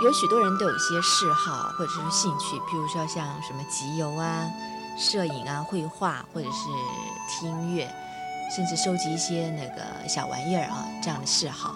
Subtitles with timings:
[0.00, 4.48] 有许多人都有一些嗜好或者是兴趣，譬如说像什么集邮啊、
[4.96, 6.68] 摄影啊、绘画，或者是
[7.28, 7.92] 听音乐，
[8.54, 11.74] 甚至收集一些那个小玩意儿啊这样的嗜好。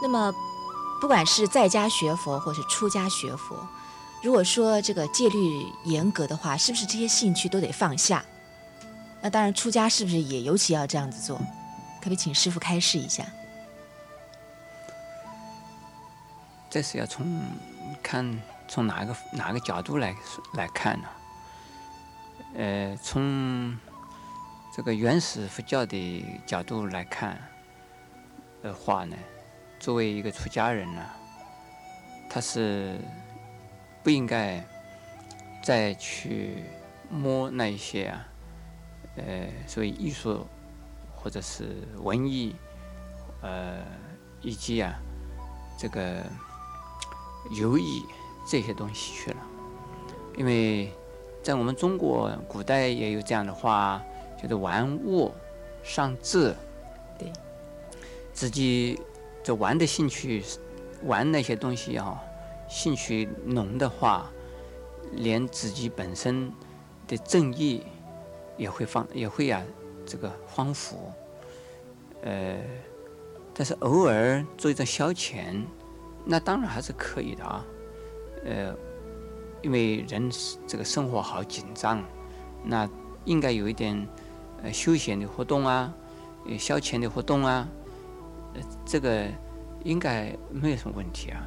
[0.00, 0.32] 那么，
[1.00, 3.56] 不管是在家学佛或是出家学佛，
[4.22, 8.24] 如果说这个戒律严格的话，是不是这些兴趣都得放下？
[9.20, 11.36] 那当然，出家是不是也尤其要这样子做？
[11.36, 13.24] 可不可以请师傅开示一下？
[16.74, 17.24] 这是要从
[18.02, 20.12] 看从哪个哪个角度来
[20.54, 21.08] 来看呢？
[22.56, 23.78] 呃，从
[24.74, 27.40] 这个原始佛教的角度来看
[28.60, 29.16] 的话呢，
[29.78, 31.06] 作为一个出家人呢，
[32.28, 32.98] 他是
[34.02, 34.60] 不应该
[35.62, 36.64] 再去
[37.08, 38.26] 摸那一些啊，
[39.14, 40.44] 呃，所谓艺术
[41.14, 42.56] 或者是文艺，
[43.42, 43.76] 呃，
[44.42, 44.92] 以及啊
[45.78, 46.20] 这个。
[47.50, 48.04] 游艺
[48.46, 49.36] 这些东西去了，
[50.36, 50.90] 因为
[51.42, 54.02] 在我们中国古代也有这样的话，
[54.40, 55.32] 就是玩物
[55.82, 56.54] 丧志。
[57.18, 57.32] 对，
[58.32, 58.98] 自己
[59.42, 60.42] 这玩的兴趣，
[61.04, 62.18] 玩那些东西啊，
[62.68, 64.30] 兴趣浓的话，
[65.12, 66.50] 连自己本身
[67.06, 67.82] 的正义
[68.56, 69.62] 也会放，也会啊，
[70.06, 70.94] 这个荒芜。
[72.22, 72.56] 呃，
[73.52, 75.62] 但是偶尔做一种消遣。
[76.26, 77.64] 那当然还是可以的啊，
[78.46, 78.74] 呃，
[79.62, 80.30] 因为人
[80.66, 82.02] 这个生活好紧张，
[82.64, 82.88] 那
[83.26, 84.08] 应该有一点
[84.62, 85.92] 呃休闲的活动啊，
[86.58, 87.68] 消遣的活动啊，
[88.54, 89.26] 呃，这个
[89.84, 91.46] 应该没有什么问题啊。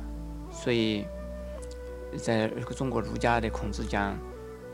[0.51, 1.05] 所以，
[2.15, 4.15] 在中国儒家的孔子讲，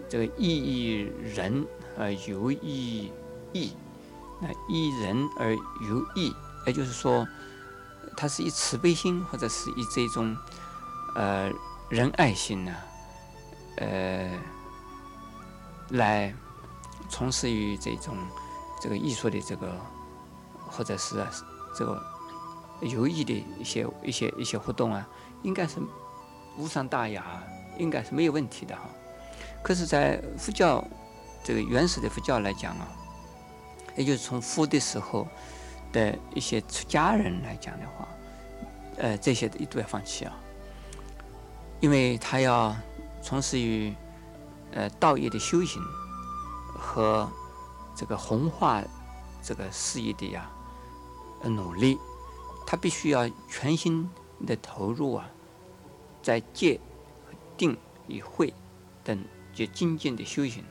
[0.09, 1.65] 这个义以仁
[1.97, 3.09] 而游义
[3.53, 3.71] 义，
[4.41, 6.33] 那依仁而游义，
[6.67, 7.25] 也就是说。
[8.15, 10.35] 他是以慈悲心，或者是以这种
[11.15, 11.51] 呃
[11.89, 12.75] 仁爱心呢，
[13.77, 14.31] 呃，
[15.89, 16.33] 来
[17.09, 18.15] 从事于这种
[18.81, 19.79] 这个艺术的这个，
[20.69, 21.25] 或者是
[21.75, 22.01] 这个
[22.81, 25.07] 有益的一些一些一些活动啊，
[25.41, 25.79] 应该是
[26.57, 27.43] 无伤大雅，
[27.77, 28.83] 应该是没有问题的哈。
[29.63, 30.83] 可是，在佛教
[31.43, 32.87] 这个原始的佛教来讲啊，
[33.95, 35.27] 也就是从佛的时候。
[35.93, 38.07] 的一些出家人来讲的话，
[38.97, 40.33] 呃，这些一都要放弃啊，
[41.79, 42.75] 因为他要
[43.21, 43.93] 从事于
[44.73, 45.81] 呃道业的修行
[46.75, 47.31] 和
[47.95, 48.83] 这个弘化
[49.41, 50.49] 这个事业的呀
[51.43, 51.97] 努力，
[52.65, 54.09] 他必须要全心
[54.47, 55.29] 的投入啊，
[56.21, 56.79] 在戒、
[57.55, 57.77] 定
[58.07, 58.51] 与慧
[59.03, 60.63] 等就精进的修行，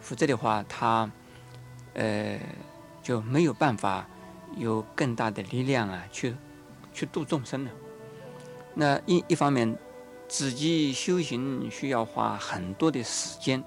[0.00, 1.10] 否则的话，他
[1.94, 2.38] 呃
[3.02, 4.06] 就没有办法。
[4.56, 6.34] 有更大的力量啊，去
[6.92, 7.70] 去度众生的。
[8.74, 9.76] 那一一方面，
[10.28, 13.62] 自己修行需要花很多的时间，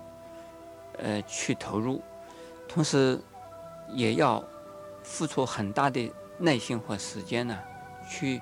[0.97, 2.01] 呃，去投入，
[2.67, 3.19] 同时
[3.89, 4.43] 也要
[5.03, 7.57] 付出很大的耐心和时间呢，
[8.09, 8.41] 去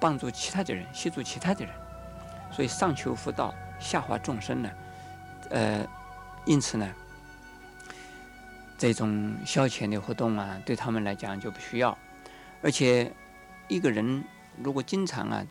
[0.00, 1.74] 帮助其他的人，协助其他的人。
[2.52, 4.70] 所以上求佛道，下化众生呢，
[5.50, 5.86] 呃，
[6.44, 6.94] 因此呢。
[8.78, 11.96] 这种消遣的活动啊，对他们来讲就不需要。
[12.62, 13.12] 而且，
[13.68, 14.24] 一个人
[14.62, 15.46] 如果经常啊，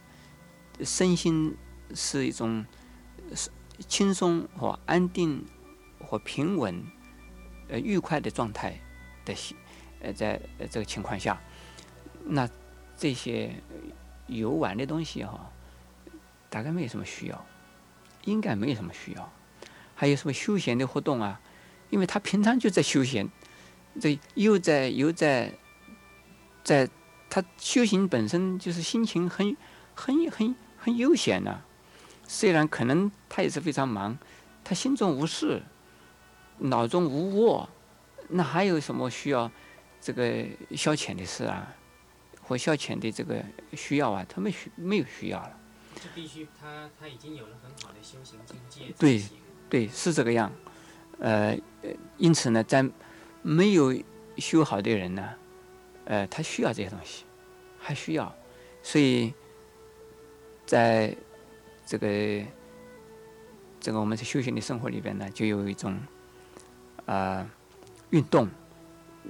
[0.84, 1.56] 身心
[1.94, 2.66] 是一种
[3.34, 3.50] 是
[3.88, 5.46] 轻松和安定
[6.00, 6.84] 和平稳、
[7.68, 8.80] 呃愉快的状态
[9.26, 9.34] 的，
[10.02, 11.42] 呃，在这个情况下，
[12.24, 12.48] 那
[12.98, 13.56] 这些
[14.28, 15.52] 游玩的东西哈，
[16.50, 17.46] 大概没有什么需要，
[18.26, 19.32] 应该没有什么需要。
[19.96, 21.40] 还有什么休闲的活动啊？
[21.96, 23.26] 因为他平常就在休闲，
[24.02, 25.54] 这又在又在，
[26.62, 26.90] 在
[27.30, 29.56] 他修行本身就是心情很
[29.94, 31.62] 很很很悠闲呐。
[32.28, 34.18] 虽然可能他也是非常忙，
[34.62, 35.64] 他心中无事，
[36.58, 37.70] 脑中无窝，
[38.28, 39.50] 那还有什么需要
[40.02, 41.74] 这个消遣的事啊，
[42.42, 43.42] 或消遣的这个
[43.72, 44.26] 需要啊？
[44.28, 45.58] 他没需没有需要了。
[45.96, 48.94] 就必须他他已经有了很好的修行境界。
[49.00, 49.24] 对
[49.70, 50.52] 对，是这个样。
[51.20, 51.58] 呃，
[52.18, 52.86] 因此呢，在
[53.42, 53.96] 没有
[54.38, 55.30] 修好的人呢，
[56.04, 57.24] 呃，他需要这些东西，
[57.80, 58.36] 还需要，
[58.84, 59.34] 所以，
[60.66, 61.16] 在
[61.86, 62.08] 这个
[63.80, 65.98] 这个我们在修行的生活里边呢，就有一种
[67.06, 67.50] 啊
[68.10, 68.50] 运动，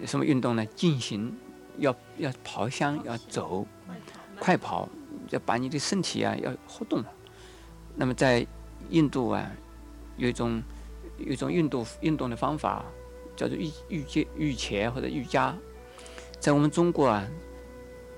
[0.07, 0.65] 什么运动呢？
[0.65, 1.37] 进行
[1.77, 3.67] 要要跑香，要走，
[4.39, 4.89] 快跑，
[5.29, 7.03] 要把你的身体啊要活动。
[7.95, 8.45] 那么在
[8.89, 9.51] 印度啊，
[10.17, 10.63] 有一种。
[11.17, 12.85] 有一种运动运动的方法，
[13.35, 15.55] 叫做瑜瑜伽、瑜伽或者瑜伽。
[16.39, 17.25] 在我们中国啊，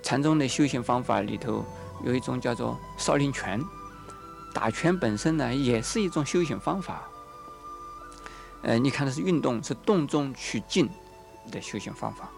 [0.01, 1.63] 禅宗的修行方法里头，
[2.03, 3.63] 有一种叫做少林拳。
[4.53, 7.07] 打拳本身呢，也是一种修行方法。
[8.63, 10.89] 呃，你看的是运动，是动中取静
[11.51, 12.29] 的修行方法。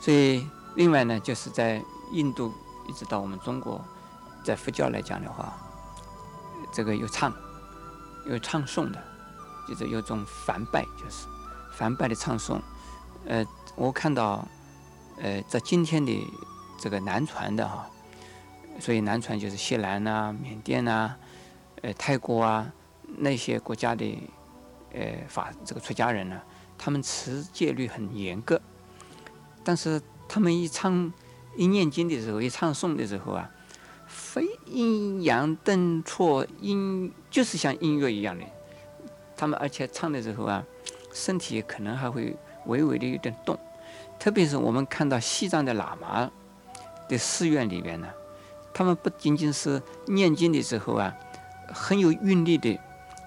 [0.00, 0.46] 所以，
[0.76, 1.82] 另外呢，就是在
[2.12, 2.54] 印度
[2.88, 3.84] 一直到我们中国，
[4.44, 5.58] 在佛教来讲的话，
[6.72, 7.34] 这个有唱，
[8.26, 9.02] 有唱诵的，
[9.68, 11.26] 就是有种梵拜，就是
[11.72, 12.60] 梵拜的唱诵。
[13.26, 13.44] 呃，
[13.76, 14.46] 我看到，
[15.20, 16.26] 呃，在今天的
[16.78, 17.88] 这个南传的哈，
[18.78, 21.14] 所以南传就是西南呐、缅甸呐、
[21.82, 22.72] 呃泰国啊
[23.18, 24.18] 那些国家的
[24.92, 26.40] 呃法这个出家人呢，
[26.78, 28.60] 他们持戒律很严格，
[29.62, 31.12] 但是他们一唱
[31.56, 33.50] 一念经的时候，一唱诵的时候啊，
[34.06, 38.44] 非阴阳顿挫音，就是像音乐一样的。
[39.40, 40.62] 他们而且唱的时候啊，
[41.14, 43.58] 身体可能还会微微的有点动，
[44.18, 46.30] 特别是我们看到西藏的喇嘛
[47.08, 48.06] 的寺院里边呢，
[48.74, 51.16] 他们不仅仅是念经的时候啊，
[51.72, 52.78] 很有韵律的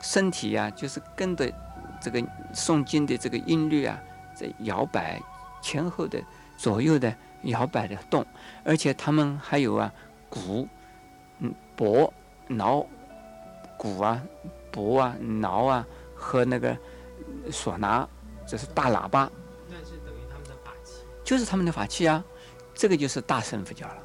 [0.04, 1.52] 身体呀、就是跟着
[2.00, 2.22] 这个
[2.54, 4.00] 诵经的这个音律啊，
[4.36, 5.20] 在摇摆
[5.64, 6.22] 前后的
[6.58, 7.12] 左右的
[7.46, 8.24] 摇摆的动，
[8.64, 9.92] 而且他们还有啊
[10.30, 10.68] 鼓、
[11.40, 12.08] 嗯钹、
[12.50, 12.86] 挠、
[13.78, 14.22] 鼓啊、
[14.72, 15.84] 钹啊、挠啊
[16.24, 16.76] 和那个
[17.52, 18.08] 唢呐，
[18.48, 19.30] 这是大喇叭，
[19.70, 20.94] 那是等于他们的法器。
[21.24, 22.24] 就是他们的法器啊，
[22.74, 23.98] 这个就是大乘佛教了，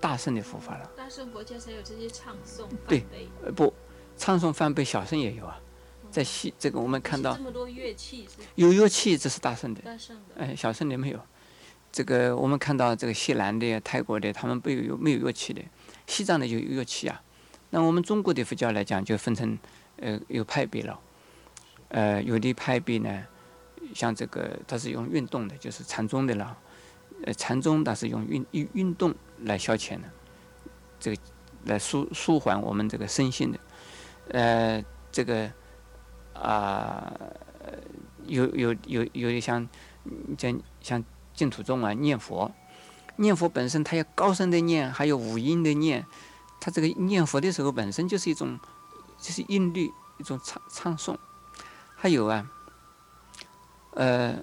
[0.00, 0.90] 大圣的佛法了。
[0.96, 3.04] 大圣佛教才有这些唱诵对
[3.44, 3.72] 呃不，
[4.16, 5.60] 唱诵梵呗小乘也有啊，
[6.10, 9.82] 在西这个我们看到这么多乐器是有乐器，这是大圣的。
[9.82, 11.20] 大圣的，哎，小圣的没有。
[11.92, 15.62] 这个我们看到这个西南的、泰国的，他们没有没有乐器的，
[16.06, 17.22] 西藏的就有乐器啊。
[17.70, 19.58] 那我们中国的佛教来讲，就分成
[19.98, 20.98] 呃有派别了。
[21.88, 23.24] 呃，有的派别呢，
[23.94, 26.58] 像这个它是用运动的，就是禅宗的了。
[27.24, 30.02] 呃，禅宗它是用运运运动来消遣的，
[30.98, 31.16] 这个
[31.64, 33.58] 来舒舒缓我们这个身心的。
[34.30, 35.50] 呃，这个
[36.34, 37.12] 啊、
[38.26, 39.66] 有有有有的像
[40.36, 42.52] 像像净土宗啊，念佛，
[43.16, 46.04] 念佛本身它要高声的念，还有五音的念，
[46.60, 48.58] 它这个念佛的时候本身就是一种
[49.26, 51.16] 就是音律，一种唱唱诵，
[51.96, 52.48] 还有啊，
[53.90, 54.38] 呃，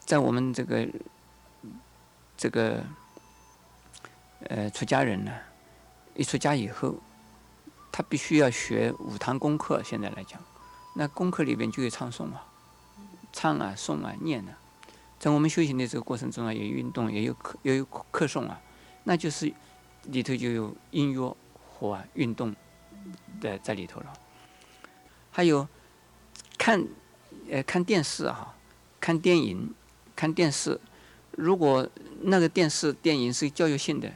[0.00, 0.88] 在我们这个
[2.36, 2.82] 这个
[4.40, 5.32] 呃出家人呢，
[6.16, 6.96] 一出家以后，
[7.92, 9.80] 他必须要学五堂功课。
[9.84, 10.40] 现在来讲，
[10.96, 12.44] 那功课里边就有唱诵啊，
[13.32, 14.58] 唱啊、诵啊、念啊。
[15.20, 18.60] 在我们修行的这个过程中啊，也有运动，也有课，也有课课诵啊，
[19.04, 19.54] 那就是
[20.06, 21.36] 里头就有音乐
[21.70, 22.52] 和啊运动
[23.40, 24.12] 的在里头了。
[25.30, 25.66] 还有
[26.56, 26.84] 看
[27.50, 28.54] 呃看电视啊，
[29.00, 29.72] 看电影、
[30.16, 30.80] 看电视，
[31.32, 31.88] 如果
[32.22, 34.12] 那个电视电影是教育性的，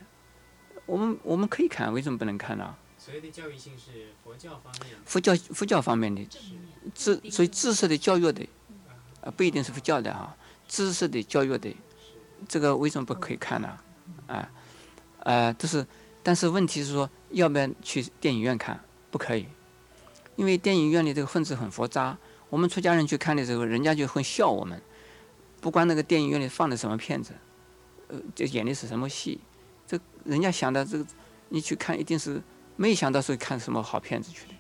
[0.86, 2.74] 我们我们可以看，为什么不能看呢？
[2.98, 6.24] 所谓的教育性是佛教方面的，佛教佛教方面的
[6.94, 8.46] 知，所以知识的教育的，
[9.22, 10.36] 啊不一定是佛教的哈、
[10.69, 11.74] 知识的教育的，
[12.48, 13.78] 这个为什么不可以看呢？
[14.26, 14.50] 啊，
[15.20, 15.86] 呃，都是，
[16.22, 18.80] 但是问题是说，要不要去电影院看？
[19.12, 19.46] 不可以，
[20.34, 22.18] 因为电影院里这个分子很复杂。
[22.48, 24.81] 我们出家人去看的时候，人家就会笑我们，
[25.60, 27.32] 不管那个电影院里放的什么片子，
[28.08, 29.38] 呃，这演的是什么戏，
[29.86, 31.06] 这人家想的这个，
[31.50, 32.42] 你去看一定是
[32.76, 34.54] 没想到是看什么好片子去的。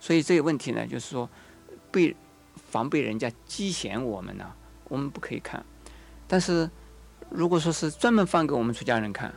[0.00, 1.28] 所以这个问题呢，就是说，
[1.90, 2.16] 被
[2.70, 4.52] 防备人家讥嫌我们呢，
[4.88, 5.64] 我们不可以看。
[6.26, 6.70] 但是
[7.30, 9.32] 如果说是专门放给我们出家人看，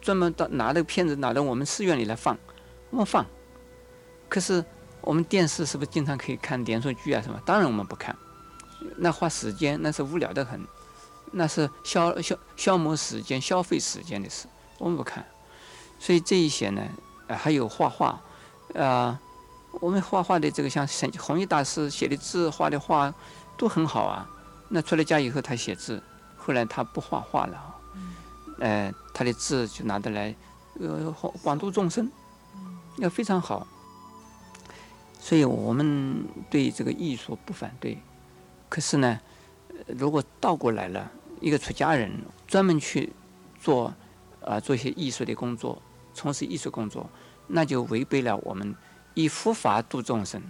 [0.00, 2.38] 专门到拿这个片子拿到我们寺院里来放，
[2.90, 3.24] 我们放。
[4.34, 4.64] 可是
[5.00, 7.40] 我们电视是不是经常可以看连续剧啊什么？
[7.46, 8.16] 当然我们不看，
[8.96, 10.60] 那花时间那是无聊的很，
[11.30, 14.48] 那是消消消磨时间、消费时间的事，
[14.78, 15.24] 我们不看。
[16.00, 16.82] 所以这一些呢，
[17.28, 18.20] 呃、还有画画，
[18.74, 19.20] 啊、
[19.80, 23.14] 我们画画的这个像沈弘一大师写的字、画的画
[23.56, 24.28] 都很好啊。
[24.68, 26.02] 那出了家以后，他写字，
[26.36, 27.78] 后来他不画画了啊，
[28.58, 30.34] 呃，他的字就拿得来，
[30.80, 32.10] 呃，广度众生，
[32.96, 33.64] 要非常好。
[35.24, 37.96] 所以我们对这个艺术不反对，
[38.68, 39.18] 可是呢，
[39.86, 42.12] 如果倒过来了，一个出家人
[42.46, 43.10] 专门去
[43.58, 43.94] 做
[44.42, 45.80] 啊、做一些艺术的工作，
[46.12, 47.08] 从事艺术工作，
[47.46, 48.76] 那就违背了我们
[49.14, 50.42] 以佛法度众生，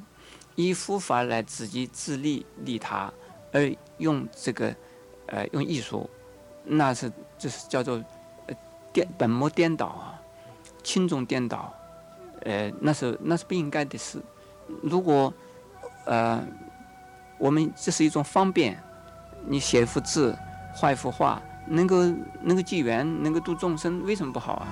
[0.57, 3.13] 以佛法来自己自利利他，
[3.53, 4.75] 而用这个
[5.27, 6.11] 呃用艺术，
[6.65, 8.03] 那是这是叫做
[8.49, 8.57] 呃
[8.93, 10.21] 颠本末颠倒啊，
[10.83, 11.73] 轻重颠倒，
[12.41, 14.21] 呃那是那是不应该的事。
[14.83, 15.33] 如果
[16.05, 16.43] 呃，
[17.39, 18.79] 我们这是一种方便，
[19.47, 20.37] 你写一幅字，
[20.75, 22.03] 画一幅画，能够
[22.43, 24.69] 能够济缘，能够度众生，为什么不好啊？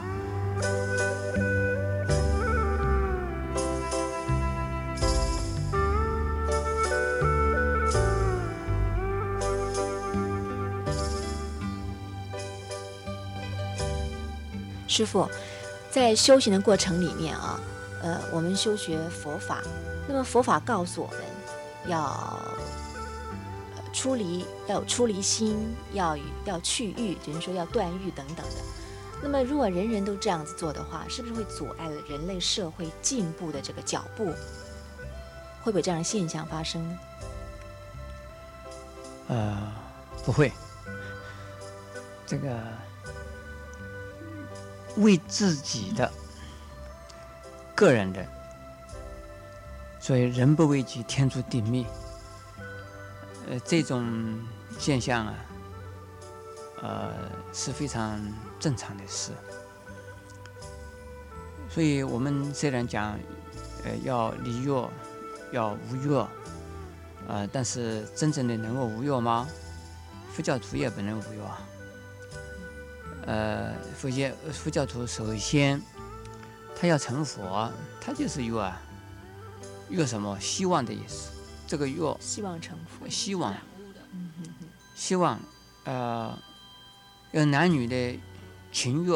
[14.86, 15.26] 师傅
[15.90, 17.58] 在修行的过程里面啊。
[18.02, 19.62] 呃，我们修学佛法，
[20.08, 21.18] 那么佛法告诉我们
[21.86, 22.40] 要
[23.92, 28.56] 出离，要有出离心，要要去欲，就是说要断欲等等的。
[29.22, 34.24] 那么，如果人人都这样子做的话，是不是会阻碍了人类社会进步的这个脚步？
[35.62, 36.98] 会不会这样的现象发生呢？
[39.28, 39.72] 呃，
[40.24, 40.50] 不会。
[42.26, 42.58] 这个
[44.96, 46.10] 为自己的
[47.74, 48.24] 个人的，
[49.98, 51.84] 所以人不为己，天诛地灭。
[53.48, 54.38] 呃，这种
[54.78, 55.34] 现象啊，
[56.82, 57.12] 呃，
[57.52, 58.20] 是非常
[58.60, 59.32] 正常的事。
[61.68, 63.18] 所以我们虽然讲，
[63.84, 64.68] 呃，要离欲，
[65.52, 66.14] 要无欲，
[67.26, 69.48] 呃，但是真正的能够无欲吗？
[70.32, 71.60] 佛教徒也不能无欲啊。
[73.26, 75.80] 呃，佛教佛教徒首先
[76.82, 77.70] 他要成佛，
[78.00, 78.82] 他就是欲啊，
[79.88, 80.36] 欲什么？
[80.40, 81.30] 希望的意思。
[81.64, 83.54] 这个欲，希望成佛，希望
[84.92, 85.38] 希望，
[85.84, 86.36] 呃，
[87.30, 88.18] 有男女的
[88.72, 89.12] 情欲，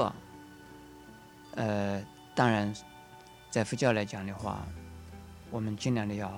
[1.57, 2.01] 呃，
[2.37, 2.73] 当然，
[3.51, 4.65] 在佛教来讲的话，
[5.51, 6.33] 我们尽量的要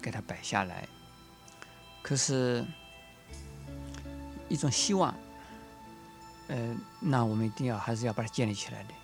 [0.00, 0.88] 给它摆下来。
[2.00, 2.64] 可是，
[4.48, 5.14] 一种希望，
[6.48, 8.94] 呃，那我们一定要还是要把它建立起来的。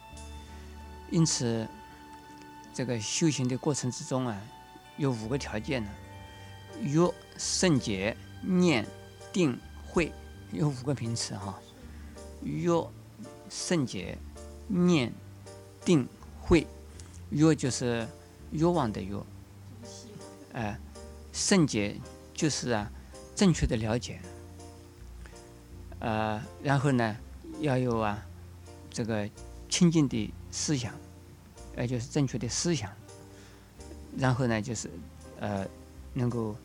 [1.11, 1.67] 因此，
[2.75, 4.41] 这个修行的过程之中啊，
[4.97, 5.91] 有五个条件呢：
[6.81, 6.99] 欲、
[7.37, 8.87] 圣洁、念、
[9.33, 10.13] 定、慧，
[10.53, 11.59] 有五个名词哈。
[12.43, 12.69] 欲、
[13.49, 14.17] 圣洁、
[14.69, 15.13] 念、
[15.85, 16.09] 定、
[16.41, 16.67] 慧。
[17.31, 18.09] 欲就是
[18.51, 19.15] 欲望的欲，
[20.55, 20.79] 哎、
[21.31, 21.95] 圣洁
[22.33, 22.91] 就是啊
[23.37, 24.19] 正确的了解，
[25.99, 27.15] 呃，然后呢
[27.61, 28.27] 要有啊
[28.91, 29.29] 这个
[29.69, 30.93] 清净的思想，
[31.77, 32.91] 也就是正确的思想，
[34.17, 34.91] 然后呢就是
[35.39, 35.65] 呃
[36.15, 36.57] 能够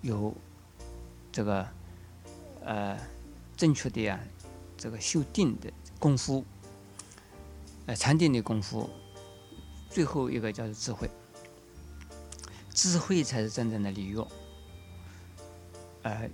[0.00, 0.34] 有
[1.30, 1.68] 这个
[2.64, 2.98] 呃
[3.58, 4.18] 正确的呀
[4.78, 6.42] 这个修定的功夫，
[7.84, 8.88] 呃禅定的功夫，
[9.90, 11.10] 最后一个叫做智慧，
[12.72, 14.18] 智慧才是真正的理欲。
[16.02, 16.30] 呃，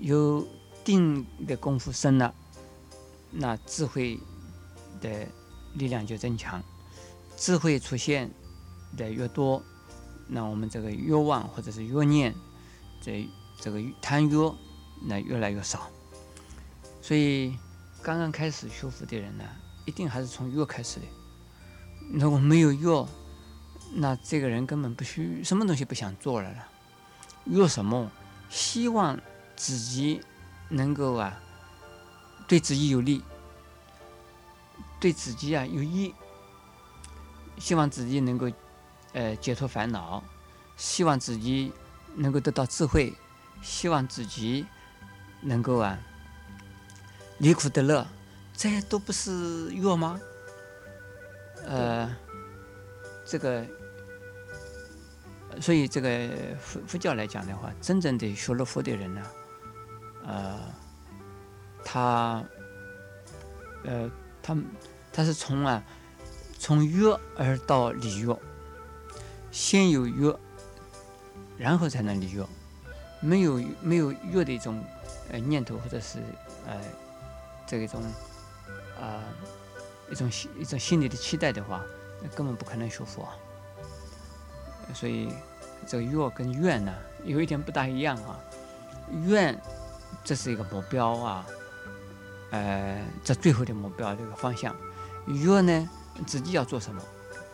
[0.00, 0.46] 有
[0.84, 2.32] 定的功夫深了，
[3.32, 4.16] 那智慧
[5.00, 5.26] 的
[5.74, 6.62] 力量就增强。
[7.36, 8.30] 智慧出现
[8.96, 9.62] 的越多，
[10.26, 12.34] 那我们这个欲望或者是欲念，
[13.00, 13.28] 这
[13.60, 14.52] 这个贪欲
[15.06, 15.88] 那越来越少。
[17.00, 17.56] 所以
[18.02, 19.44] 刚刚开始修复的人呢，
[19.86, 21.06] 一定还是从欲开始的。
[22.12, 23.06] 如果没有欲，
[23.94, 26.68] 那这个人根本不需什么东西不想做了了。
[27.44, 28.10] 欲什么？
[28.50, 29.18] 希望
[29.56, 30.20] 自己
[30.68, 31.38] 能够啊，
[32.46, 33.22] 对自己有利，
[35.00, 36.14] 对自己啊有益，
[37.58, 38.50] 希望自己能够
[39.12, 40.22] 呃解脱烦恼，
[40.76, 41.72] 希望自己
[42.14, 43.14] 能够得到智慧，
[43.62, 44.66] 希望自己
[45.40, 45.98] 能够啊
[47.38, 48.06] 离苦得乐，
[48.54, 50.20] 这些都不是药吗？
[51.66, 52.10] 呃，
[53.24, 53.64] 这个。
[55.60, 56.08] 所以，这个
[56.60, 59.22] 佛佛教来讲的话，真正的学了佛的人呢，
[60.24, 60.60] 呃，
[61.82, 62.44] 他，
[63.82, 64.08] 呃，
[64.48, 64.56] 他
[65.12, 65.82] 他是从啊，
[66.58, 68.34] 从约而到离约，
[69.50, 70.34] 先有约，
[71.58, 72.42] 然后才能离约。
[73.20, 74.82] 没有没有约的一种
[75.30, 76.20] 呃念头，或者是
[76.66, 76.80] 呃
[77.66, 78.02] 这一种
[78.98, 79.22] 啊、
[80.10, 81.84] 一种心一种心理的期待的话，
[82.22, 83.28] 那根本不可能学佛。
[84.94, 85.30] 所以，
[85.86, 88.40] 这个约跟愿呢，有一点不大一样啊。
[89.26, 89.60] 愿，
[90.24, 91.46] 这是一个目标啊，
[92.50, 94.74] 呃，这最后的目标这个方向。
[95.26, 95.88] 欲呢，
[96.26, 97.02] 自己要做什么，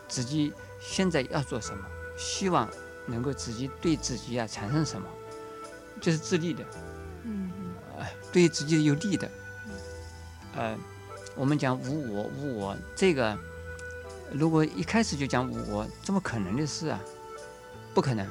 [0.07, 1.85] 自己现在要做什么，
[2.17, 2.69] 希望
[3.07, 5.09] 能够自己对自己啊产生什么，
[6.01, 6.65] 这是自利的，
[7.25, 7.51] 嗯
[7.99, 9.29] 呃，对自己有利的。
[10.55, 10.79] 呃，
[11.35, 13.37] 我们讲无我，无我这个，
[14.31, 17.01] 如果一开始就讲无我，怎么可能的事啊？
[17.93, 18.25] 不可能，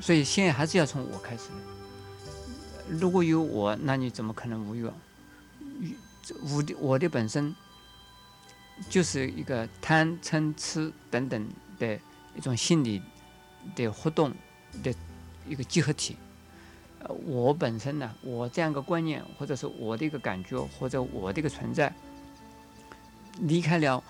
[0.00, 2.98] 所以现在还是要从我开始的。
[2.98, 4.86] 如果有我，那你怎么可能无欲？
[6.54, 7.54] 我的我的本身
[8.88, 11.98] 就是一个贪嗔痴等等的
[12.36, 13.02] 一种心理
[13.74, 14.32] 的活动
[14.82, 14.94] 的
[15.46, 16.16] 一个集合体。
[17.02, 21.92] 呃，我本身呢，我这样一个观念，或者是我的一个感觉，或者我的一个存在，
[23.38, 24.02] 离开了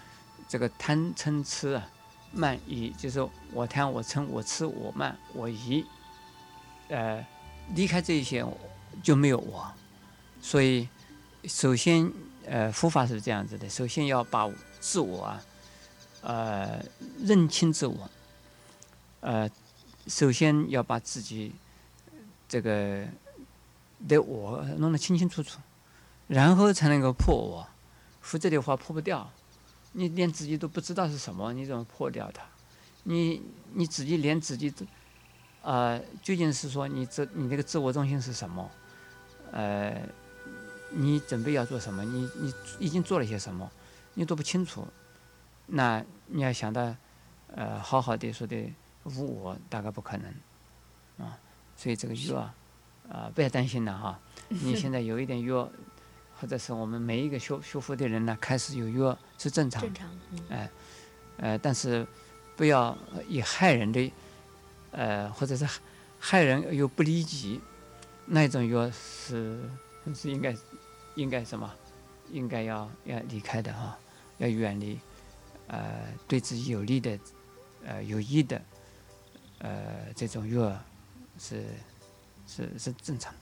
[0.49, 1.89] 这个贪嗔痴啊。
[2.33, 5.85] 慢疑就是我贪我嗔我痴我慢我疑，
[6.89, 7.27] 呃，
[7.75, 8.47] 离开这些
[9.03, 9.69] 就没有我，
[10.41, 10.89] 所以
[11.45, 12.13] 首先
[12.47, 15.43] 呃，佛法是这样子的，首先要把自我啊，
[16.23, 16.85] 呃，
[17.23, 18.11] 认清自我，
[19.21, 19.49] 呃，
[20.07, 21.53] 首先要把自己
[22.49, 23.07] 这个
[24.09, 25.59] 的我弄得清清楚楚，
[26.27, 27.67] 然后才能够破我，
[28.21, 29.31] 否则的话破不掉。
[29.93, 32.43] 你连自己都不知道是什么，你怎么破掉它？
[33.05, 33.43] 你
[33.73, 34.87] 你自己连自己都，
[35.63, 38.71] 呃，究竟是说你这你这个自我中心是什么？
[39.53, 40.01] 呃，
[40.91, 42.05] 你准备要做什么？
[42.05, 43.71] 你你已经做了些什么？
[44.15, 44.87] 你都不清楚，
[45.67, 46.95] 那你要想到，
[47.55, 48.73] 呃，好好的说的
[49.05, 51.39] 无我，大概不可能，啊，
[51.77, 52.55] 所以这个药啊，
[53.09, 54.21] 啊，不要担心了哈。
[54.49, 55.71] 你现在有一点药，
[56.41, 60.71] 或者是我们每一个修修复的人呢，开始有药是正常的正，常，嗯，哎，
[61.37, 62.07] 呃，但是
[62.57, 62.97] 不要
[63.29, 64.13] 以害人的，
[64.91, 65.81] 呃，或者是害
[66.19, 67.61] 害人又不利己，
[68.27, 69.71] 那种药是
[70.15, 70.53] 是应该
[71.21, 71.71] 应该什么？
[72.31, 73.99] 应该要要离开的哈，
[74.39, 74.99] 要远离，
[75.67, 77.19] 呃，对自己有利的，
[77.85, 78.63] 呃，有益的，
[79.59, 80.75] 呃，这种药
[81.39, 81.67] 是
[82.47, 83.35] 是是正常。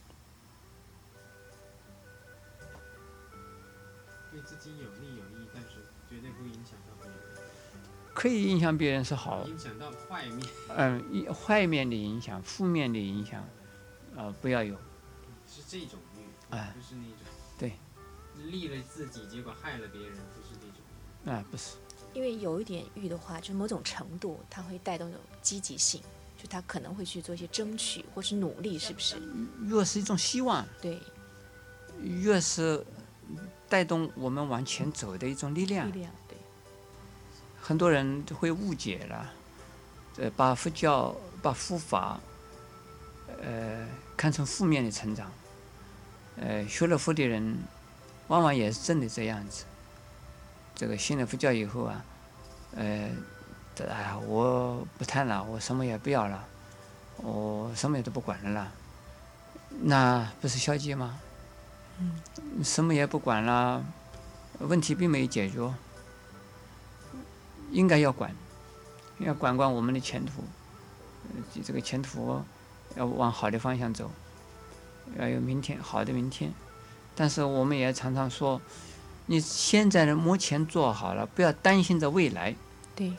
[4.33, 5.69] 对自己有利有益，但是
[6.09, 7.19] 绝对不影响到别人，
[8.15, 10.47] 可以影响别人是好，影响到坏面。
[10.77, 13.47] 嗯，一坏面的影响，负面的影响，
[14.17, 14.75] 呃，不要有。
[15.47, 16.21] 是这种欲，
[16.83, 17.38] 是那种对，
[18.47, 20.77] 利了自己，结果害了别人，不是这种。
[21.27, 21.77] 哎、不是，
[22.15, 26.01] 因为有一点欲的话，就某种程度它会带动有积极性，
[26.41, 29.17] 就他可能会去做一些争取或是努力，是不是？
[29.67, 30.99] 越是一种希望，对，
[32.01, 32.85] 越是
[33.69, 35.89] 带动我们往前走的一种力量。
[35.89, 36.39] 力量，对，
[37.61, 39.33] 很多人都会误解了，
[40.17, 42.21] 呃，把佛教、把佛法，
[43.43, 43.87] 呃，
[44.17, 45.31] 看成负面的成长。
[46.41, 47.59] 呃，学了佛的人，
[48.29, 49.65] 往往也是真的这样子。
[50.75, 52.05] 这个信了佛教以后啊，
[52.77, 53.11] 呃，
[53.75, 56.45] 这哎呀，我不贪了，我什么也不要了，
[57.17, 58.73] 我什么也都不管了啦，
[59.83, 61.19] 那不是消极吗？
[61.99, 62.21] 嗯，
[62.63, 63.85] 什么也不管了，
[64.61, 65.75] 问题并没有解决。
[67.71, 68.35] 应该要管，
[69.19, 70.45] 要管管我们的前途，
[71.25, 72.41] 呃，这个前途
[72.95, 74.11] 要往好的方向走，
[75.19, 76.53] 要有明天好的明天。
[77.21, 78.63] 但是我们也常常说，
[79.27, 82.55] 你现在的目前做好了，不要担心着未来。
[82.95, 83.13] 对，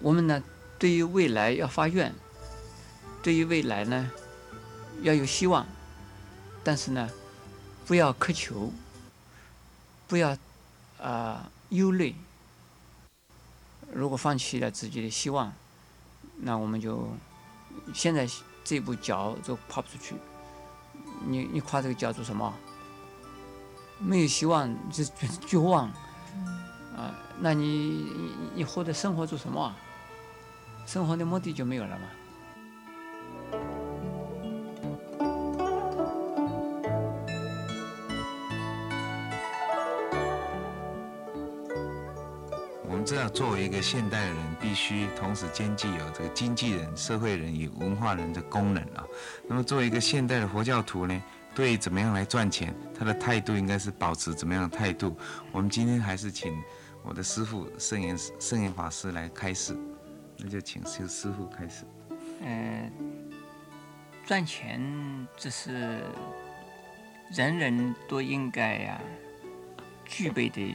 [0.00, 0.42] 我们呢，
[0.78, 2.14] 对于未来要发愿，
[3.22, 4.10] 对于未来呢，
[5.00, 5.66] 要有希望，
[6.62, 7.08] 但是呢，
[7.86, 8.70] 不要苛求，
[10.06, 10.36] 不要
[11.00, 12.14] 啊、忧虑。
[13.90, 15.50] 如果放弃了自己的希望，
[16.42, 17.08] 那我们就
[17.94, 18.28] 现在
[18.62, 20.14] 这步脚就跨不出去。
[21.24, 22.52] 你你夸这个叫做什么？
[23.98, 25.88] 没有希望，就绝绝望。
[26.96, 29.74] 啊，那你你你活的生活做什么？
[30.86, 32.06] 生活的目的就没有了嘛。
[43.06, 49.06] 知道，作为一个现代人，必须同时兼具有这个经纪人、社会人与文化人的功能啊。
[49.46, 51.22] 那么，作为一个现代的佛教徒呢，
[51.54, 55.16] 对怎么样来赚钱，他的态度应该是保持怎么样的态度？
[55.52, 56.60] 我们今天还是请
[57.04, 59.78] 我的师父圣严圣严法师来开始，
[60.38, 61.84] 那就请师师父开始。
[62.42, 62.90] 呃，
[64.26, 64.82] 赚钱
[65.36, 66.00] 这是
[67.30, 69.00] 人人都应该呀、
[70.04, 70.74] 具备的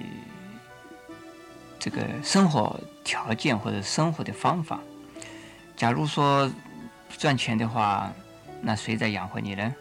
[1.82, 4.80] 这个生活条件或者生活的方法。
[5.76, 6.48] 假如说
[7.18, 8.14] 赚钱的话，
[8.62, 9.76] 那谁在养活你呢？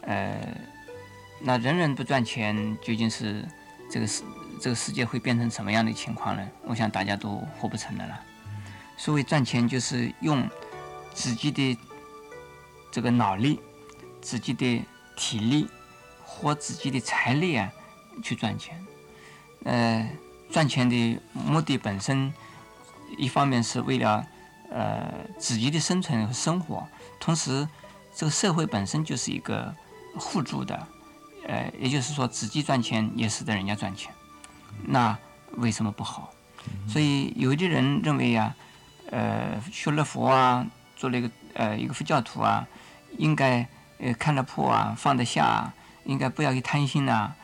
[0.00, 0.36] 呃，
[1.40, 3.46] 那人人不赚钱，究竟是
[3.88, 4.24] 这个世
[4.60, 6.44] 这个世界会变成什么样的情况呢？
[6.64, 8.20] 我想大家都活不成的了。
[8.96, 10.48] 所谓赚钱，就是用
[11.14, 11.78] 自己的
[12.90, 13.60] 这个脑力、
[14.20, 15.68] 自己的体力
[16.24, 17.72] 或自己的财力啊，
[18.24, 18.84] 去赚钱。
[19.62, 20.08] 呃，
[20.56, 22.32] 赚钱的目的本身，
[23.18, 24.26] 一方面是为了
[24.70, 26.88] 呃自己的生存和生活，
[27.20, 27.68] 同时
[28.14, 29.76] 这个社会本身就是一个
[30.16, 30.88] 互助的，
[31.46, 34.10] 呃，也就是说自己赚钱也使得人家赚钱，
[34.86, 35.18] 那
[35.58, 36.32] 为什么不好？
[36.88, 38.54] 所以有的人认为呀、
[39.10, 40.66] 呃，学了佛啊，
[40.96, 42.66] 做了一个呃一个佛教徒啊，
[43.18, 47.34] 应该呃看得破啊，放得下啊，应该不要去贪心呐、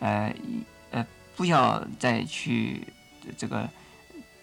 [0.00, 0.73] 呃一呃
[1.36, 2.86] 不要再去
[3.36, 3.68] 这个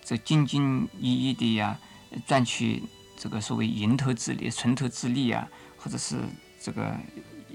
[0.04, 1.77] 这兢兢业业的呀，
[2.25, 2.84] 赚取
[3.17, 6.17] 这个所谓蝇头之利、纯头之利啊，或者是
[6.62, 6.95] 这个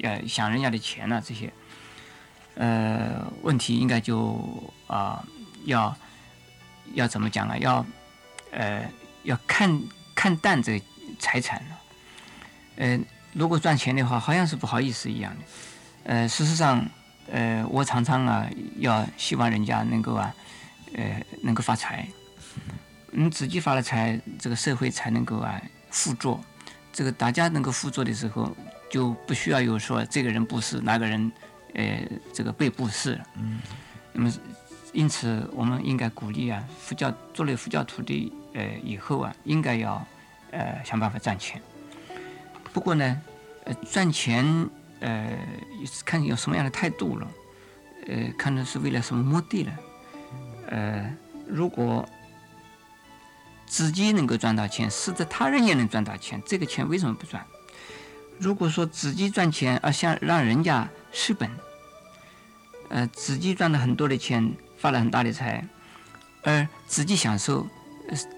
[0.03, 1.53] 呃想人家的钱呐、这些，
[2.55, 5.22] 呃，问题应该就啊、
[5.64, 5.96] 要
[6.94, 7.59] 要怎么讲啊？
[7.59, 7.85] 要
[8.53, 8.88] 呃
[9.25, 9.83] 要看
[10.14, 10.81] 看淡这
[11.18, 11.79] 财产了。
[12.77, 12.99] 呃，
[13.33, 15.42] 如果赚钱的话，好像是不好意思一样的。
[16.05, 16.88] 呃，事实上，
[17.30, 20.34] 呃，我常常啊，要希望人家能够啊，
[20.94, 22.06] 呃，能够发财。
[23.10, 25.60] 你自己发了财，这个社会才能够啊
[25.90, 26.38] 互助。
[26.92, 28.54] 这个大家能够互助的时候，
[28.90, 31.32] 就不需要有说这个人不是，那个人
[31.74, 33.20] 呃这个被不是。
[33.34, 33.60] 嗯。
[34.12, 34.32] 那么，
[34.92, 40.06] 因此我们应该鼓励啊，佛教作为佛教徒的呃以后啊，应该要
[40.52, 41.60] 呃想办法赚钱。
[42.72, 43.20] 不过呢，
[43.64, 44.68] 呃赚钱
[45.07, 45.38] 呃
[46.05, 47.29] 看有什么样的态度了，
[48.09, 49.73] 呃看的是为了什么目的了。
[50.69, 51.16] 呃，
[51.47, 52.07] 如果
[53.66, 57.47] 自己能够赚到钱，使得他人也能赚到钱，这个钱为什么不赚？
[58.38, 61.49] 如果说自己赚钱而想让人家失本，
[62.88, 65.64] 呃，自己赚了很多的钱，发了很大的财，
[66.42, 67.66] 而自己享受，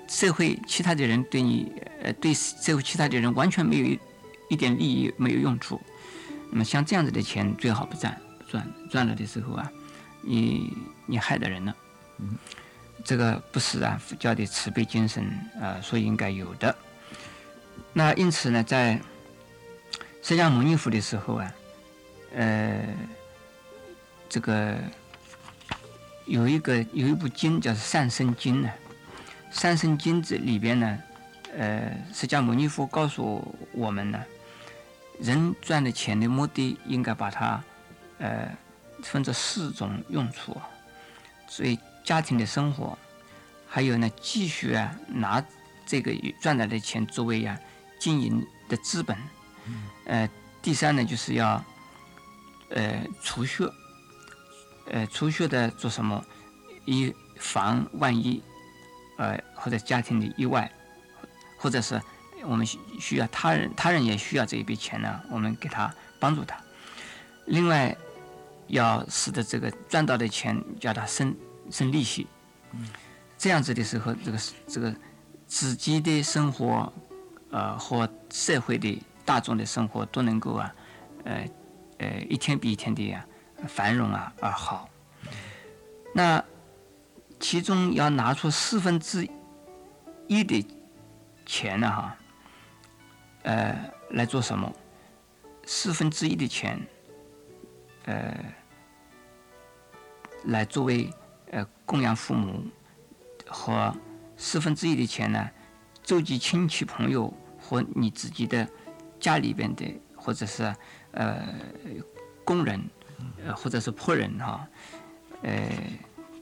[0.07, 3.99] 社会其他的人对你，呃，对社会其他的人完全没有
[4.51, 5.81] 一点利益，没有用处。
[6.51, 9.71] 那么像这样子的钱最好不赚，赚赚了的时候啊，
[10.23, 11.75] 你你害的人了。
[13.05, 15.25] 这个不是啊佛教的慈悲精神
[15.61, 16.75] 啊、呃所应该有的。
[17.93, 19.01] 那因此呢，在
[20.23, 21.55] 释迦牟尼佛的时候啊，
[22.35, 22.83] 呃，
[24.29, 24.77] 这个
[26.27, 28.71] 有一个有一部经叫《善生经》呢，
[29.59, 30.99] 《善生经》这里边呢，
[31.57, 34.21] 呃，释迦牟尼佛告诉我们呢，
[35.21, 37.63] 人赚的钱的目的应该把它
[38.19, 38.49] 呃
[39.03, 40.69] 分作四种用处啊，
[41.49, 42.97] 所以家庭的生活，
[43.69, 45.45] 还有呢，继续啊拿
[45.87, 47.59] 这个赚来的钱作为呀、
[47.99, 49.17] 经营的资本。
[50.07, 50.29] 呃，
[50.63, 51.63] 第三呢，就是要
[52.71, 53.69] 呃储蓄，
[54.87, 56.25] 呃储蓄的做什么？
[56.87, 58.43] 以防万一，
[59.19, 60.73] 呃或者家庭的意外，
[61.59, 62.01] 或者是
[62.45, 66.57] 我们需要他人，他人也需要这一笔钱呢，我们给他帮助他。
[67.47, 67.97] 另外，
[68.67, 71.35] 要使得这个赚到的钱叫他生
[71.71, 72.27] 生利息，
[73.39, 74.95] 这样子的时候，这个这个
[75.47, 76.93] 自己的生活，
[77.51, 80.75] 呃和社会的大众的生活都能够啊，
[81.25, 81.49] 呃
[81.99, 83.25] 呃一天比一天的呀、
[83.67, 84.89] 繁荣啊而好。
[86.15, 86.43] 那
[87.41, 89.27] 其中要拿出四分之
[90.27, 90.67] 一的
[91.47, 92.17] 钱呢，哈，
[93.49, 93.75] 呃，
[94.11, 94.71] 来做什么？
[95.65, 96.79] 四分之一的钱，
[98.05, 98.37] 呃，
[100.45, 101.11] 来作为
[101.51, 102.63] 呃供养父母，
[103.47, 103.97] 和
[104.37, 105.49] 四分之一的钱呢，
[106.03, 108.69] 周济亲戚朋友和你自己的
[109.19, 110.75] 家里边的，或者是
[111.13, 111.43] 呃
[112.45, 112.87] 工人，
[113.47, 114.69] 呃或者是仆人哈，
[115.41, 115.71] 呃，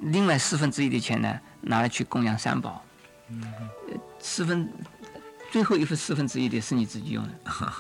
[0.01, 2.83] 另外四分之一的钱呢，拿来去供养三宝，
[3.31, 4.69] 呃四分
[5.51, 7.31] 最后一份四分之一的是你自己用的。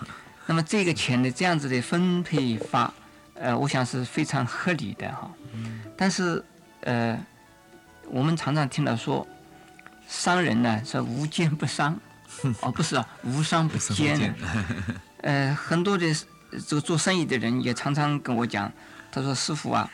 [0.47, 2.93] 那么这个钱的这样子的分配法，
[3.35, 5.31] 呃，我想是非常合理的哈。
[5.97, 6.43] 但是
[6.83, 7.19] 呃，
[8.09, 9.27] 我们常常听到说，
[10.09, 11.99] 商人呢是无奸不商，
[12.63, 14.35] 哦不是啊，无商不奸。
[15.23, 16.07] 呃，很多的
[16.67, 18.73] 这个做生意的人也常常跟我讲，
[19.11, 19.91] 他说师傅啊，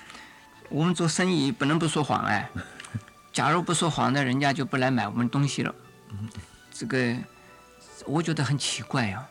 [0.68, 2.50] 我们做生意不能不说谎哎，
[3.32, 5.74] 假如不说谎呢，人家就不来买我们东西了。
[6.70, 7.16] 这个
[8.07, 9.29] 我觉得很奇怪啊。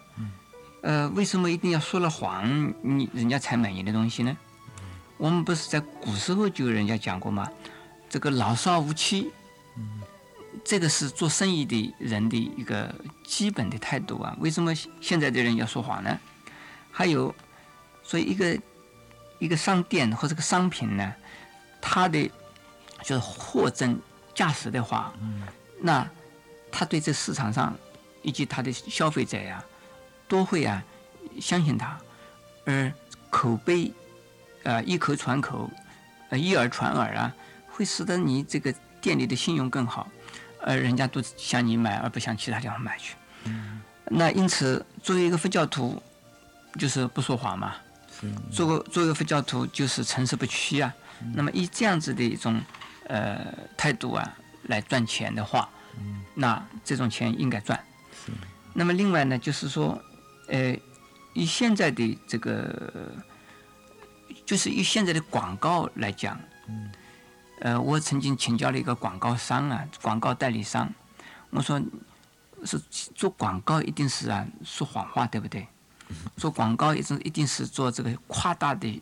[0.81, 4.35] 呃，为什么一定要说了谎，你人家才买你的东西呢？
[5.17, 7.47] 我们不是在古时候就有人家讲过吗？
[8.09, 9.31] 这个老少无欺，
[10.65, 14.35] 这个是做生意的人的一个基本的态度啊。
[14.39, 16.19] 为什么现在的人要说谎呢？
[16.91, 17.33] 还有，
[18.03, 18.59] 所以一个
[19.37, 21.13] 一个商店或者个商品呢，
[21.79, 22.29] 它的
[23.03, 23.99] 就是货真
[24.33, 25.13] 价实的话，
[25.79, 26.09] 那
[26.71, 27.75] 他对这市场上
[28.21, 29.63] 以及他的消费者呀、
[30.27, 30.83] 都会啊
[31.39, 31.97] 相信他，
[32.65, 32.91] 而
[33.29, 33.91] 口碑，
[34.63, 35.69] 啊一口传口，
[36.29, 37.33] 呃一耳传耳啊，
[37.69, 40.07] 会使得你这个店里的信用更好，
[40.61, 43.15] 而人家都向你买，而不向其他地方买去。
[44.05, 46.01] 那因此，作为一个佛教徒，
[46.77, 47.75] 就是不说谎嘛。
[48.51, 50.93] 做个做个佛教徒就是诚实不屈啊。
[51.33, 52.61] 那么以这样子的一种
[53.07, 53.39] 呃
[53.77, 55.67] 态度啊来赚钱的话，
[56.35, 57.83] 那这种钱应该赚。
[58.73, 60.01] 那么另外呢，就是说，
[60.47, 60.77] 呃，
[61.33, 63.11] 以现在的这个，
[64.45, 66.39] 就是以现在的广告来讲，
[67.59, 70.93] 呃，我曾经请教了一个广告商啊，广告代理商，
[71.49, 71.81] 我说
[72.63, 72.79] 是
[73.15, 75.67] 做广告一定是啊说谎话，对不对？
[76.35, 79.01] 做广告一定一定是做这个夸大的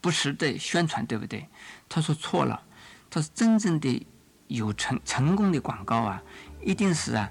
[0.00, 1.48] 不实的宣传，对不对？
[1.88, 2.62] 他说错了，
[3.08, 4.06] 他说真正的
[4.48, 6.22] 有成成功的广告啊，
[6.62, 7.30] 一定是啊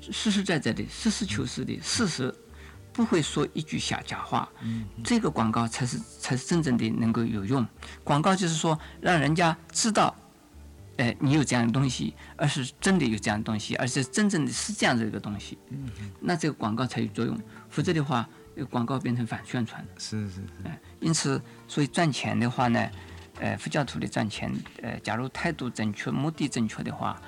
[0.00, 2.34] 实实在在的、实事求是的事实，
[2.92, 4.48] 不会说一句假假话。
[5.02, 7.66] 这个广告才是才是真正的能够有用。
[8.02, 10.14] 广告就是说让人家知道。
[10.96, 15.58] 哎，你有这样的东西，而是真的有这样的东西，而且真正的是这样的一个东西，
[16.20, 17.36] 那这个广告才有作用。
[17.68, 18.28] 否则的话，
[18.70, 19.84] 广告变成反宣传。
[19.98, 20.42] 是是是。
[20.62, 22.88] 哎，因此，所以赚钱的话呢，
[23.40, 27.20] 呃，佛教徒的赚钱，呃，假如态度正确、目的正确的话，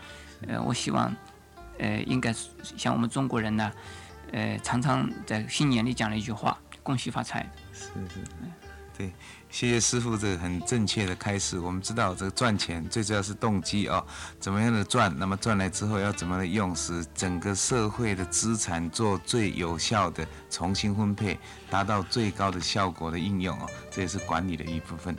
[0.46, 1.12] 呃，我希望，
[1.78, 3.72] 呃，应该是像我们中国人呢，
[4.32, 8.20] 呃，常常在新年里讲了一句话：“恭喜发财。”是是。
[8.98, 9.12] 对，
[9.50, 11.58] 谢谢师傅这个很正确的开始。
[11.58, 14.02] 我们知道这个赚钱最主要是动机啊，
[14.40, 15.14] 怎么样的赚？
[15.18, 25.14] 那么赚来之后要怎么的用，使整个社会的资产做最有效的重新分配，达到最高的效果的应用啊，这也是管理的一部分。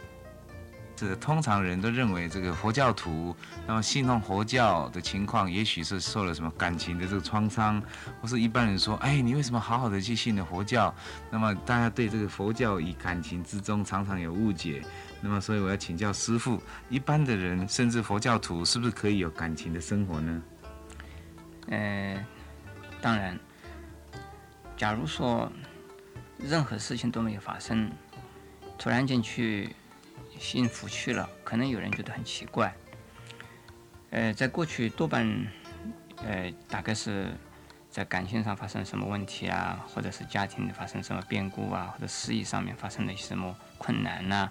[0.97, 3.35] 这通常人都认为，这个佛教徒，
[3.67, 7.79] 那么信奉佛教的情况，也许是受了什么感情的这个创伤，
[8.19, 10.91] 或是一般人说，哎，你为什么好好的去信了佛教？
[11.29, 14.83] 那么大家对这个佛教以感情之中常常有误解。
[15.21, 20.41] 那么，所以我要请教师傅，一般的人，甚至佛教徒，是不是可以有感情的生活呢？
[21.69, 22.25] 呃，
[22.99, 23.39] 当然，
[24.75, 25.51] 假如说
[26.39, 27.91] 任何事情都没有发生，
[28.79, 29.75] 突然间去。
[30.39, 32.73] 幸福去了，可能有人觉得很奇怪。
[34.09, 35.27] 呃，在过去多半，
[36.17, 37.27] 呃，大概是
[37.89, 44.49] 在感情上发生什么问题啊，或者是家庭发生什么变故啊，或者事业上面发生了一些什么困难呐，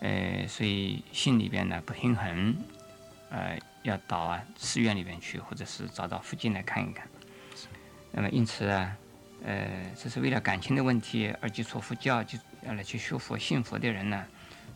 [0.00, 2.56] 呃，所以心里边呢不平衡，
[3.30, 7.06] 呃，要到啊寺院里边去，或者是找到附近来看一看。
[8.10, 8.96] 那么因此啊，
[9.44, 14.26] 呃，这是为了感情的问题而接触佛教，就要来去学佛信佛的人呢。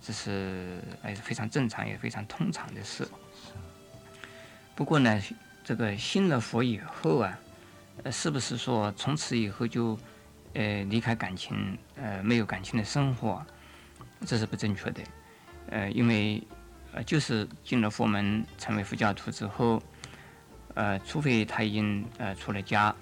[0.00, 3.06] 这是哎非常正常也非常通常的事。
[4.74, 5.20] 不过呢，
[5.64, 7.38] 这个信了佛以后啊，
[8.04, 9.98] 呃，是不是说从此以后就
[10.54, 13.44] 呃离开感情，呃没有感情的生活？
[14.26, 15.02] 这是不正确的。
[15.70, 16.42] 呃，因为
[16.92, 19.82] 呃就是进了佛门成为佛教徒之后，
[20.74, 22.94] 呃，除非他已经呃出了家，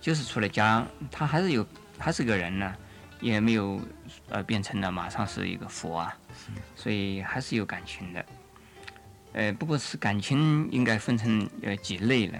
[0.00, 1.64] 就是出了家，他还是有
[1.98, 2.74] 还是个人呢。
[3.20, 3.80] 也没有，
[4.28, 6.16] 呃，变成了马上是一个佛啊，
[6.74, 8.26] 所以还是有感情的，
[9.32, 12.38] 呃，不过是感情应该分成呃几类呢？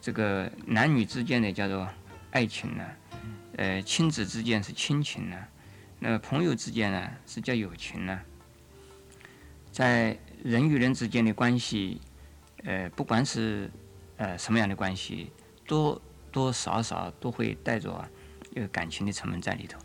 [0.00, 1.88] 这个男女之间的叫做
[2.32, 2.84] 爱情呢，
[3.56, 5.36] 呃，亲子之间是亲情呢，
[6.00, 8.20] 那朋友之间呢是叫友情呢，
[9.70, 12.00] 在人与人之间的关系，
[12.64, 13.70] 呃，不管是
[14.16, 15.30] 呃什么样的关系，
[15.66, 16.02] 多
[16.32, 18.04] 多少少都会带着。
[18.54, 19.78] 有感情的成分在里头，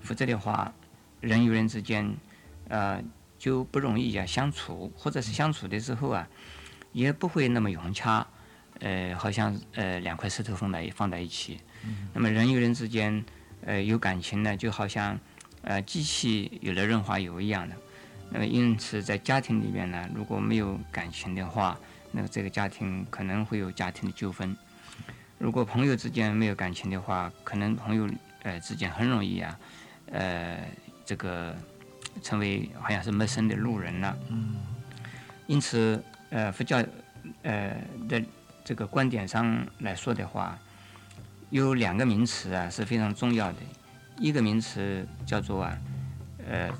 [0.00, 0.72] 否则的话，
[1.20, 2.14] 人与人之间，
[2.68, 3.02] 呃，
[3.38, 6.28] 就不容易啊相处，或者是相处的时候啊，
[6.92, 8.26] 也不会那么融洽，
[8.80, 11.60] 呃，好像呃两块石头放在放在一起。
[12.12, 13.24] 那么人与人之间，
[13.66, 15.18] 呃，有感情呢，就好像
[15.62, 17.76] 呃机器有了润滑油一样的。
[18.30, 21.78] 那么因此，在家庭里面呢，如果没有感情的话，
[22.10, 24.56] 那么这个家庭可能会有家庭的纠纷。
[25.44, 28.08] 如果朋友之间没有感情的话，可能朋友
[28.44, 29.58] 呃之间很容易啊，
[30.10, 30.66] 呃，
[31.04, 31.54] 这个
[32.22, 34.16] 成为好像是陌生的路人了。
[34.30, 34.56] 嗯。
[35.46, 36.82] 因此，呃，佛教
[37.42, 37.76] 呃
[38.08, 38.24] 的
[38.64, 40.58] 这个观点上来说的话，
[41.50, 43.58] 有两个名词啊是非常重要的，
[44.18, 45.78] 一个名词叫做啊
[46.48, 46.70] 呃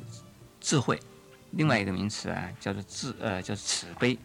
[0.59, 0.98] 智慧，
[1.50, 4.18] 另外一个名词啊叫做智呃叫慈悲。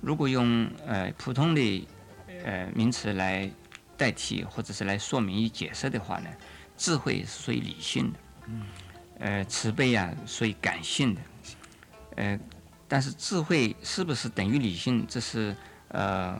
[0.00, 1.86] 如果用呃普通的。
[2.44, 3.48] 呃，名词来
[3.96, 6.28] 代替或者是来说明与解释的话呢，
[6.76, 8.18] 智慧是属于理性的，
[9.20, 11.20] 呃，慈悲啊属于感性的，
[12.16, 12.40] 呃，
[12.88, 15.54] 但是智慧是不是等于理性，这是
[15.88, 16.36] 呃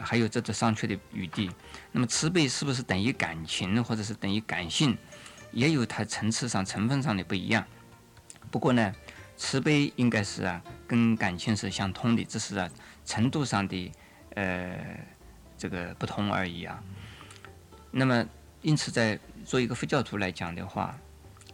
[0.00, 1.48] 还有这个商榷的余地。
[1.92, 4.98] 那么慈悲是不是等于感情或者是等于感性，
[5.52, 7.64] 也有它层次上成分上的不一样。
[8.50, 8.92] 不过呢，
[9.36, 12.68] 慈悲应该是啊跟感情是相通的，这是啊
[13.04, 13.92] 程度上的
[14.34, 14.76] 呃。
[15.64, 16.78] 这个不同而已啊。
[17.90, 18.22] 那么，
[18.60, 20.94] 因此，在做一个佛教徒来讲的话，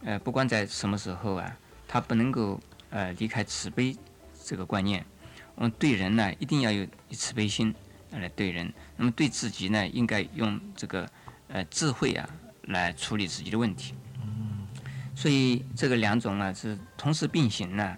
[0.02, 3.96] 呃，不管在什么时候啊，他不能够呃离开慈悲
[4.44, 5.06] 这个观念。
[5.54, 7.72] 我们对人呢，一定要有慈悲心
[8.10, 11.08] 来对人；那么对自己呢，应该用这个
[11.46, 12.28] 呃智慧啊
[12.62, 13.94] 来处理自己的问题。
[15.14, 17.96] 所以，这个两种呢是同时并行呢，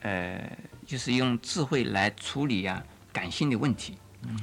[0.00, 0.50] 呃，
[0.86, 3.98] 就是用智慧来处理呀感性的问题。
[4.22, 4.38] 嗯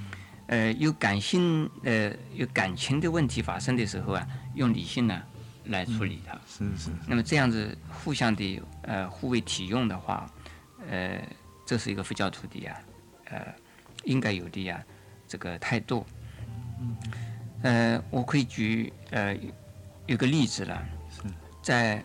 [0.49, 5.21] 呃，有感性呃有感情的问题发生的时候啊，用理性呢
[5.65, 6.33] 来处理它。
[6.47, 10.27] 是是，那么这样子互相的呃互为体用的话，
[10.89, 11.21] 呃，
[11.67, 12.75] 这是一个佛教徒的呀，
[13.25, 13.45] 呃，
[14.05, 14.83] 应该有的呀
[15.27, 16.03] 这个态度。
[17.61, 19.37] 呃，我可以举呃
[20.07, 20.83] 有个例子了，
[21.61, 22.03] 在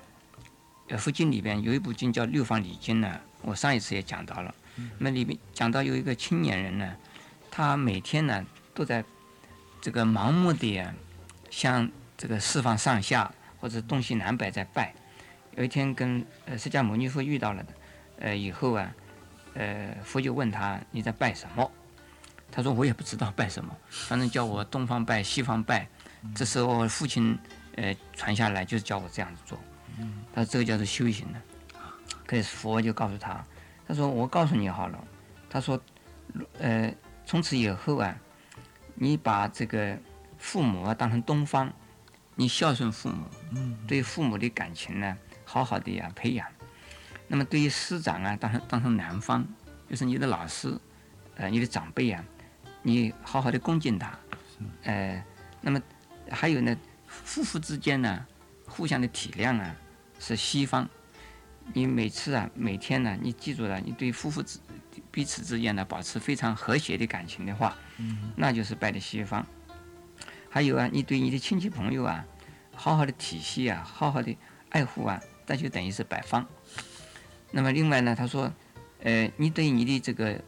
[0.90, 4.54] 呃佛经里边有一部经叫《六方礼经》呢，我上一次也讲到了。
[4.98, 6.96] 那里面讲到有一个青年人呢，
[7.56, 9.04] 他每天呢都在
[9.80, 10.82] 这个盲目的
[11.50, 14.92] 向这个四方上下或者东西南北在拜。
[15.54, 16.26] 有一天跟
[16.58, 17.72] 释迦牟尼佛遇到了的，
[18.18, 18.92] 呃以后啊，
[19.54, 21.70] 呃佛就问他你在拜什么？
[22.50, 25.86] 他说我也不知道拜什么，反正叫我东方拜西方拜。
[26.34, 27.38] 这时候父亲
[27.76, 29.56] 呃传下来就是叫我这样子做。
[30.34, 31.40] 他说这个叫做修行的。
[32.26, 33.44] 可是佛就告诉他，
[33.86, 34.98] 他说我告诉你好了，
[35.48, 35.80] 他说
[36.58, 36.92] 呃
[37.26, 38.16] 从此以后啊，
[38.94, 39.98] 你把这个
[40.38, 41.72] 父母啊当成东方，
[42.34, 43.26] 你孝顺父母，
[43.86, 46.46] 对父母的感情呢好好的呀培养。
[47.26, 49.46] 那么对于师长啊当成当成南方，
[49.88, 50.78] 就是你的老师，
[51.36, 52.24] 呃你的长辈啊。
[52.86, 54.12] 你好好的恭敬他，
[54.82, 55.24] 呃，
[55.62, 55.80] 那么
[56.30, 58.26] 还有呢，夫妇之间呢，
[58.66, 59.74] 互相的体谅啊，
[60.18, 60.86] 是西方。
[61.72, 64.58] 你每次啊，每天呢，你记住了，你对夫妇之
[65.14, 67.76] 彼此之间呢，保持非常和谐的感情的话，
[68.34, 69.46] 那就是拜的西方。
[70.50, 72.26] 还有啊，你对你的亲戚朋友啊，
[72.74, 74.36] 好好的体系啊，好好的
[74.70, 76.44] 爱护啊，那就等于是摆方。
[77.52, 78.52] 那么另外呢，他说，
[79.04, 80.42] 呃，你对你的这个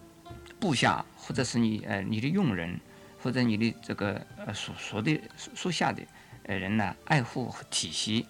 [0.59, 1.05] 部下。
[1.27, 2.79] 或者是你呃你的佣人，
[3.21, 6.01] 或者你的这个呃属属的属属下的
[6.45, 8.25] 呃人呢，爱护和体恤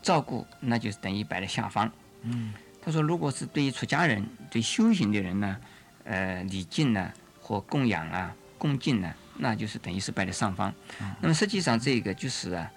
[0.00, 1.90] 照顾，那就是等于摆在下方。
[2.22, 5.56] 嗯，他说，如果是对于出家人、对修行的人呢，
[6.06, 10.72] 呃礼敬呢或供养啊、恭敬呢，那就是等于是拜在上方。
[11.20, 12.70] 那么实际上这个就是啊，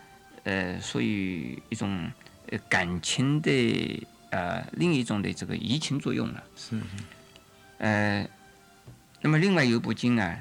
[0.44, 2.12] 呃属于一种
[2.50, 6.44] 呃感情的呃另一种的这个移情作用了。
[6.58, 6.82] 是，
[7.78, 8.28] 呃。
[9.22, 10.39] 那么另外有一部经啊，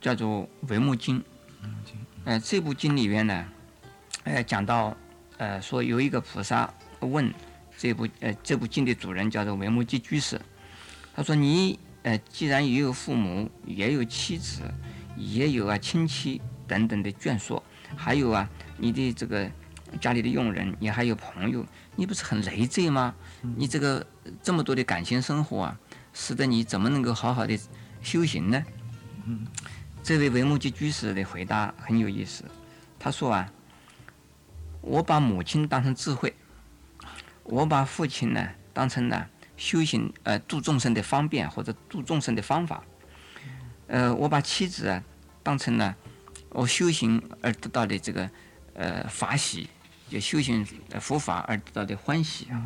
[0.00, 0.28] 叫做
[0.68, 1.18] 《维摩经》。
[2.24, 3.44] 呃，这部经里面呢，
[4.22, 4.96] 呃，讲到，
[5.36, 7.34] 呃，说有一个菩萨问
[7.76, 10.40] 这部呃这部经的主人叫做维摩诘居士，
[11.16, 14.62] 他说：“你呃既然也有父母，也有妻子，
[15.16, 17.62] 也有啊亲戚等等的眷属，
[17.96, 19.50] 还有啊你的这个
[20.00, 23.14] 家里的佣人，你还有朋友，你不是很累赘吗？
[23.56, 24.06] 你这个
[24.42, 25.78] 这么多的感情生活啊，
[26.12, 27.58] 使得你怎么能够好好的？”
[28.02, 28.62] 修行呢？
[30.02, 32.44] 这位维摩诘居士的回答很有意思。
[32.98, 33.50] 他说啊，
[34.82, 36.34] 我把母亲当成智慧，
[37.44, 42.84] 我把父亲呢当成了修行呃度众生的方便或者度众生的方法，
[43.86, 45.02] 呃，我把妻子啊
[45.42, 45.94] 当成了
[46.50, 48.30] 我修行而得到的这个
[48.74, 49.68] 呃法喜，
[50.08, 50.66] 就修行
[51.00, 52.62] 佛法而得到的欢喜啊。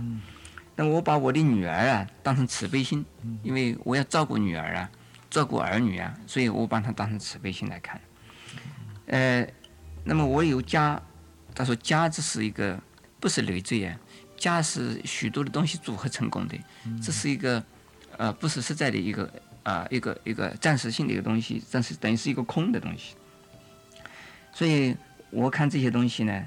[0.76, 3.04] 那我把我的女儿啊当成慈悲心，
[3.42, 4.90] 因为我要照顾女儿啊。
[5.30, 8.00] 照顾儿女啊，所以我把她当成慈悲心来看。
[9.08, 9.46] 呃，
[10.02, 10.98] 那么我有家，
[11.54, 12.80] 他说家这是一个
[13.20, 13.94] 不是累赘啊，
[14.38, 16.56] 家是许多的东西组合成功的，
[17.02, 17.62] 这是一个
[18.16, 19.30] 呃不是实在的一个
[19.64, 23.14] 啊一个一个暂时性的一个东西，但是等于是一个空的东西。
[24.52, 24.96] 所以
[25.30, 26.46] 我看这些东西呢，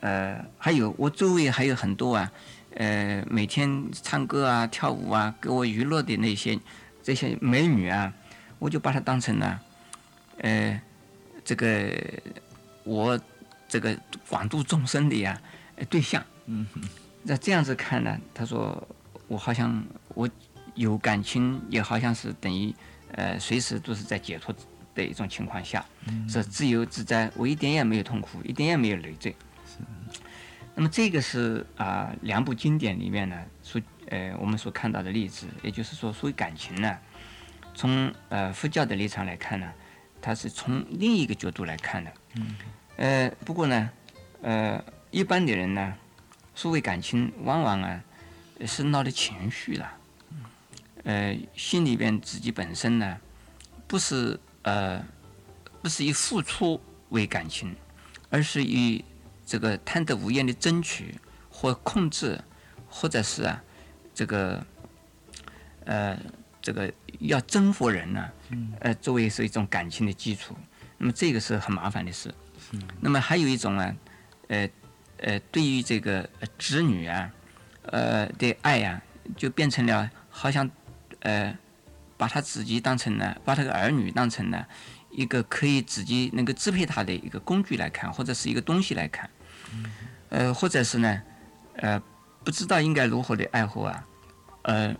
[0.00, 2.32] 呃，还有我周围还有很多啊，
[2.74, 6.58] 呃，每天唱歌啊、跳舞啊，给我娱乐的那些。
[7.00, 8.12] 这些美女啊，
[8.58, 9.60] 我就把它当成了，
[10.40, 10.78] 呃，
[11.42, 11.90] 这个
[12.84, 13.18] 我
[13.66, 13.96] 这个
[14.28, 15.40] 广度众生的呀
[15.88, 16.22] 对象。
[16.44, 16.82] 嗯哼。
[17.28, 18.88] 那这样子看呢，他说
[19.26, 20.28] 我好像我
[20.74, 22.74] 有感情，也好像是等于
[23.12, 24.54] 呃随时都是在解脱
[24.94, 25.84] 的一种情况下，
[26.26, 29.30] 是自由自在，我一点也没有痛苦，一点也没有累赘。
[29.66, 29.76] 是。
[30.74, 33.80] 那么这个是啊两部经典里面呢所。
[34.10, 36.96] 呃，我们所看到的例子，也就是说，所谓感情呢，
[37.74, 39.70] 从呃佛教的立场来看呢，
[40.22, 42.10] 它是从另一个角度来看的。
[42.36, 42.56] 嗯。
[42.96, 43.90] 呃，不过呢，
[44.40, 45.94] 呃，一般的人呢，
[46.58, 48.02] 所谓感情，往往啊
[48.66, 49.92] 是闹的情绪了。
[51.04, 53.16] 呃，心里边自己本身呢，
[53.86, 55.00] 不是呃，
[55.80, 56.80] 不是以付出
[57.10, 57.76] 为感情，
[58.28, 59.04] 而是以
[59.46, 61.14] 这个贪得无厌的争取
[61.48, 62.42] 或控制，
[62.88, 63.62] 或者是啊。
[64.12, 64.66] 这个，
[65.84, 66.18] 呃，
[66.60, 68.28] 这个要征服人呢，
[68.80, 70.56] 呃，作为是一种感情的基础，
[70.96, 72.34] 那么这个是很麻烦的事。
[73.00, 73.96] 那么还有一种呢，
[74.48, 74.68] 呃，
[75.18, 77.30] 呃，对于这个子女啊，
[77.82, 79.00] 呃的爱呀，
[79.36, 80.68] 就变成了好像，
[81.20, 81.56] 呃，
[82.16, 84.66] 把他自己当成了，把他的儿女当成了
[85.10, 89.28] 一个可以自己能够支配他的一个工具来看，或者是一个东西来看。
[90.30, 91.22] 呃，或者是呢，
[91.76, 92.02] 呃，
[92.44, 94.04] 不知道应该如何的爱护啊，
[94.62, 94.94] 呃，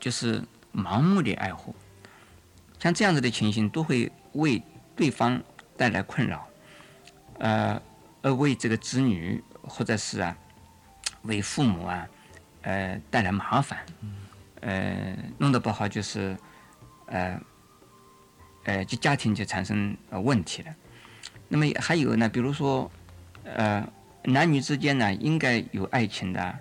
[0.00, 0.42] 就是
[0.74, 1.74] 盲目的爱护，
[2.78, 4.62] 像这样子的情形都会为
[4.94, 5.40] 对方
[5.76, 6.48] 带来困扰，
[7.38, 7.80] 呃，
[8.22, 10.36] 而为这个子女或者是啊，
[11.22, 12.06] 为父母啊，
[12.62, 13.78] 呃，带来麻烦，
[14.60, 16.36] 呃，弄得不好就是，
[17.06, 17.40] 呃，
[18.64, 20.74] 呃，就家庭就产生呃问题了。
[21.48, 22.90] 那么还有呢，比如说，
[23.44, 23.86] 呃，
[24.24, 26.58] 男女之间呢应该有爱情的，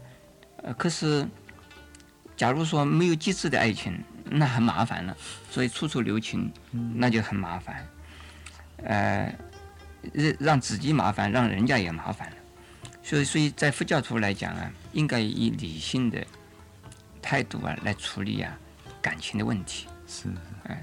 [0.63, 1.27] 呃，可是，
[2.35, 5.17] 假如说没有机智的爱情，那很麻烦了。
[5.49, 7.85] 所以处处留情，那就很麻烦。
[8.83, 9.35] 呃，
[10.13, 12.35] 让让自己麻烦，让人家也麻烦了。
[13.03, 16.25] 所以，所以在佛教徒来讲啊，应该以理性的
[17.21, 18.57] 态度啊来处理啊
[19.01, 19.87] 感情的问题。
[20.07, 20.29] 是
[20.63, 20.77] 呃，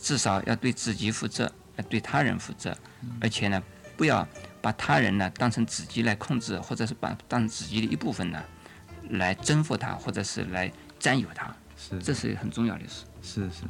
[0.00, 2.76] 至少要对自己负责，要对他人负责，
[3.20, 3.62] 而且呢，
[3.96, 4.26] 不要
[4.60, 8.42] 把他人呢当成自己来控制，或者是把当成自己的一部分呢
[9.10, 13.04] 来征服他，或者是来占有他，是这是很重要的事。
[13.26, 13.62] 是是，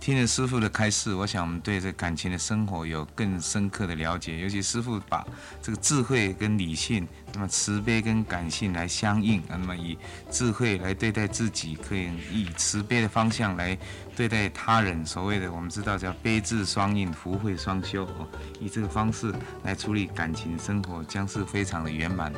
[0.00, 4.40] 听了师傅的开示，我想我们对这感情的生活有更深刻的了解。
[4.40, 5.24] 尤其师傅把
[5.62, 9.96] 这个智慧跟理性，那么慈悲跟感性来相应啊，那么以
[10.28, 13.78] 智慧来对待自己，可以以慈悲的方向来
[14.16, 15.06] 对待他人。
[15.06, 18.28] 所谓的我们知道叫悲智双应，福慧双修哦，
[18.58, 19.32] 以这个方式
[19.62, 22.32] 来处理感情生活，将是非常的圆满。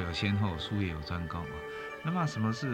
[0.00, 1.56] 有先后，术业有专攻啊。
[2.02, 2.66] 那么什么是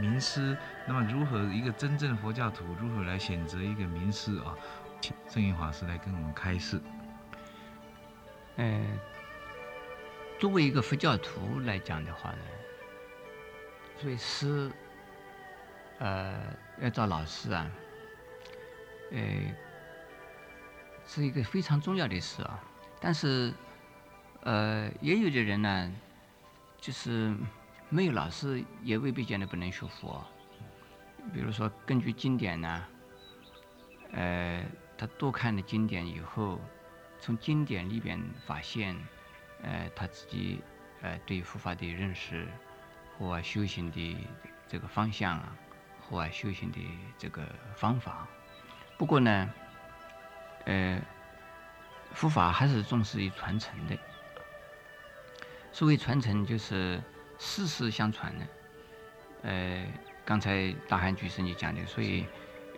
[0.00, 0.56] 名师？
[0.86, 4.56] 那么如何一个真正的佛教徒如何来选择一个名师啊？
[5.00, 6.80] 请圣严法师来跟我们开示。
[8.56, 8.80] 呃，
[10.38, 12.44] 作为一个佛教徒来讲的话呢，
[13.98, 14.70] 所以师，
[15.98, 16.34] 呃，
[16.80, 17.70] 要找老师啊，
[19.12, 19.20] 呃，
[21.06, 22.62] 是一个非常重要的事啊。
[23.00, 23.52] 但是，
[24.42, 25.92] 呃，也有的人呢，
[26.82, 27.32] 就是
[27.88, 30.26] 没有老师，也未必见得不能学佛。
[31.32, 32.84] 比如说，根据经典呢，
[34.10, 34.64] 呃，
[34.98, 36.60] 他多看了经典以后，
[37.20, 38.96] 从经典里边发现，
[39.62, 40.60] 呃，他自己
[41.02, 42.48] 呃对佛法的认识
[43.16, 44.16] 和修行的
[44.66, 45.56] 这个方向啊，
[46.00, 46.80] 和修行的
[47.16, 48.26] 这个方法。
[48.98, 49.54] 不过呢，
[50.64, 51.00] 呃，
[52.10, 53.96] 佛法还是重视于传承的。
[55.72, 57.02] 所谓传承，就是
[57.38, 58.46] 世世相传的。
[59.42, 59.86] 呃，
[60.24, 62.26] 刚才大汉居士你讲的，所以，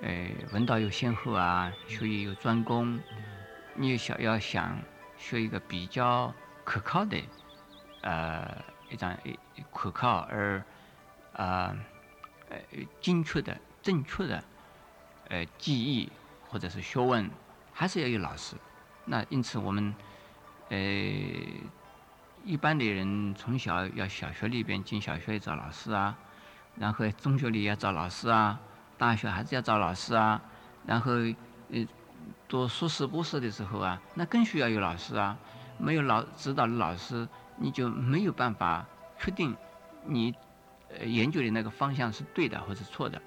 [0.01, 2.99] 呃，文道有先后啊，学业有专攻，
[3.75, 4.81] 你想要想
[5.19, 6.33] 学一个比较
[6.63, 7.21] 可靠的，
[8.03, 9.37] 呃，一张一
[9.73, 10.63] 可靠而，
[11.33, 11.77] 啊，
[12.49, 12.59] 呃，
[13.01, 14.45] 精确的、正确的，
[15.29, 16.11] 呃，技艺
[16.49, 17.29] 或者是学问，
[17.73, 18.57] 还是要有老师。
[19.05, 19.95] 那因此我们，
[20.71, 20.79] 呃，
[22.45, 26.15] 一般的人从小要小学里边进小学找老师啊，
[26.77, 28.61] 然后中学里要找老师啊，
[28.99, 30.41] 大学还是要找老师啊，
[30.85, 31.13] 然后
[31.71, 31.87] 呃
[32.47, 35.37] 读硕士博士的时候啊，那更需要有老师啊，
[35.79, 37.27] 没有老指导的老师，
[37.57, 38.87] 你就没有办法
[39.19, 39.57] 确定
[40.05, 40.35] 你
[40.99, 43.21] 呃研究的那个方向是对的或者错的，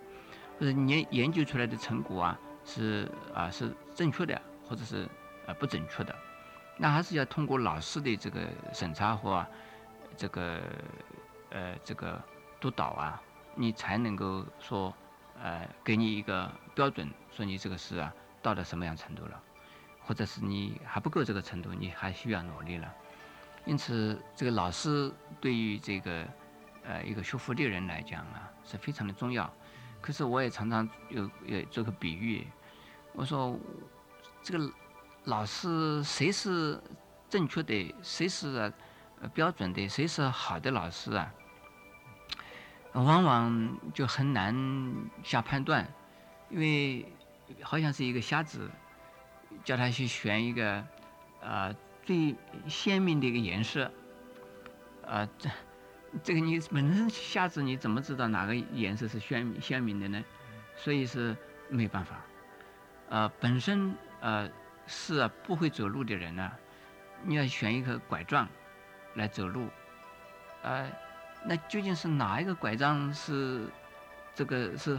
[0.60, 4.40] 或者你研究出来的成果啊是啊是正确的
[4.70, 5.10] 或者是
[5.48, 6.16] 啊不准确的。
[6.80, 9.44] 那还是要通过老师的这个审查和
[10.16, 10.62] 这个
[11.50, 12.22] 呃这个
[12.60, 13.22] 督导啊，
[13.56, 14.94] 你才能够说
[15.42, 18.14] 呃给你一个标准，说你这个事啊
[18.44, 19.42] 到了什么样程度了，
[20.06, 22.94] 或者是你还不够这个程度，你还需要努力了。
[23.66, 25.12] 因此，这个老师
[25.42, 26.28] 对于这个
[26.84, 29.52] 呃一个学佛的人来讲啊是非常的重要。
[30.00, 32.46] 可是我也常常有有做个比喻，
[33.14, 33.58] 我说
[34.44, 34.72] 这个。
[35.28, 36.82] 老师谁是
[37.30, 38.72] 正确的，谁是
[39.34, 41.34] 标准的，谁是好的老师啊？
[42.94, 44.56] 往往就很难
[45.24, 45.86] 下判断，
[46.50, 47.06] 因为
[47.62, 48.72] 好像是一个瞎子，
[49.66, 50.82] 叫他去选一个
[51.44, 51.76] 啊
[52.06, 52.34] 最
[52.70, 53.92] 鲜明的一个颜色，
[55.06, 55.50] 啊这
[56.24, 60.24] 这个你本身瞎子你怎么知道哪个颜色是鲜鲜明的呢？
[60.78, 61.36] 所以是
[61.68, 62.22] 没办法，
[63.10, 64.50] 呃本身呃。
[64.88, 66.52] 是啊，不会走路的人呢，
[67.24, 68.48] 你要选一个拐杖
[69.16, 69.68] 来走路，
[70.64, 70.90] 呃，
[71.46, 73.68] 那究竟是哪一个拐杖是
[74.34, 74.98] 这个是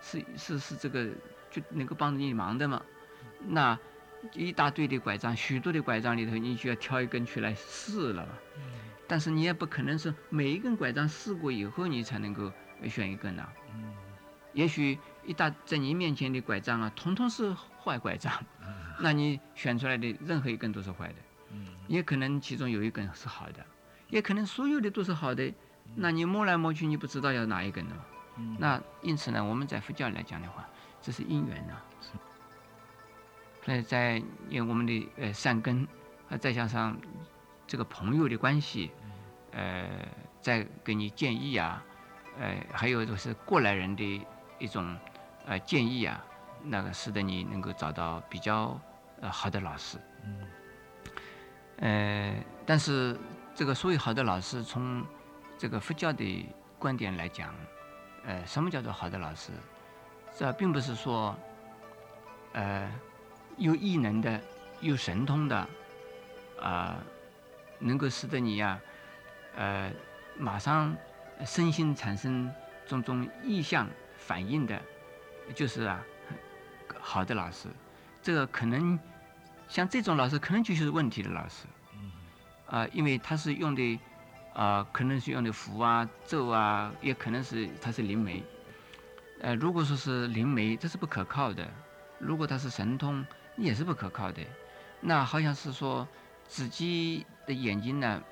[0.00, 1.08] 是是是这个
[1.50, 2.82] 就能够帮助你忙的嘛？
[3.46, 3.78] 那
[4.32, 8.26] 一大堆的拐杖，许多的拐杖里头，你就要挑一根出来试了。
[9.06, 12.52] 但是你也不可能是每一根拐杖试过以后，你才能够
[12.88, 13.48] 选一根呐、
[14.52, 17.54] 也许一大在你面前的拐杖啊，统统是
[17.88, 18.30] 坏拐杖，
[19.00, 21.14] 那你选出来的任何一根都是坏的。
[21.86, 23.64] 也可能其中有一根是好的，
[24.10, 25.50] 也可能所有的都是好的，
[25.94, 28.02] 那你摸来摸去，你不知道要哪一根的嘛。
[28.58, 30.68] 那因此呢，我们在佛教来讲的话，
[31.00, 31.72] 这是因缘呐、
[33.64, 35.88] 所以在因为我们的呃善根，
[36.28, 36.94] 啊再加上
[37.66, 38.90] 这个朋友的关系，
[39.52, 40.06] 呃，
[40.42, 41.82] 再给你建议啊，
[42.38, 44.26] 呃，还有就是过来人的
[44.58, 44.94] 一种
[45.46, 46.22] 呃建议啊，
[46.62, 48.78] 那个使得你能够找到比较
[49.20, 49.98] 呃好的老师。
[50.24, 50.46] 嗯
[51.80, 52.34] 呃，
[52.66, 53.16] 但是
[53.54, 55.04] 这个所谓好的老师，从
[55.56, 57.54] 这个佛教的观点来讲，
[58.24, 59.52] 呃，什么叫做好的老师？
[60.36, 61.36] 这并不是说，
[62.52, 62.92] 呃，
[63.56, 64.40] 有异能的、
[64.80, 65.68] 有神通的，
[66.60, 66.98] 啊、
[67.78, 68.80] 能够使得你呀、
[69.54, 69.92] 呃，
[70.36, 70.96] 马上
[71.46, 72.52] 身心产生
[72.86, 74.80] 种种意向反应的，
[75.54, 76.04] 就是啊，
[77.00, 77.68] 好的老师。
[78.22, 78.98] 这个可能
[79.68, 81.66] 像这种老师，可能就是问题的老师。
[82.66, 83.98] 啊、因为他是用的，
[84.52, 88.44] 啊、可能是用的符啊、咒啊，也可能是他是灵媒。
[89.40, 91.64] 呃，如果说是灵媒，这是不可靠的；
[92.18, 93.24] 如果他是神通，
[93.56, 94.42] 也是不可靠的。
[95.00, 96.06] 那好像是说
[96.46, 98.22] 自己的眼睛呢，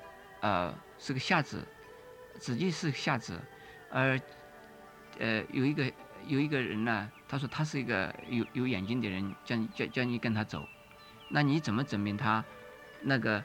[0.41, 1.65] 呃，是个瞎子，
[2.37, 3.41] 自己是个瞎子，
[3.89, 4.21] 而
[5.17, 5.91] 呃有一个
[6.27, 10.67] 有一个人呢，他说他是一个有有眼睛的人，叫你叫叫你跟他走，
[11.29, 12.43] 那你怎么证明他
[13.01, 13.43] 那个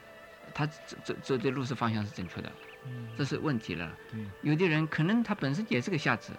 [0.55, 2.53] 他走走走的路是方向是正确的？
[3.17, 3.97] 这是问题了。
[4.43, 6.33] 有的人可能他本身也是个瞎子，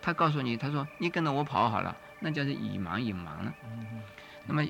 [0.00, 3.54] 他告诉你，他说你跟着我跑好了，那叫是以盲引盲了。
[4.46, 4.64] 那么，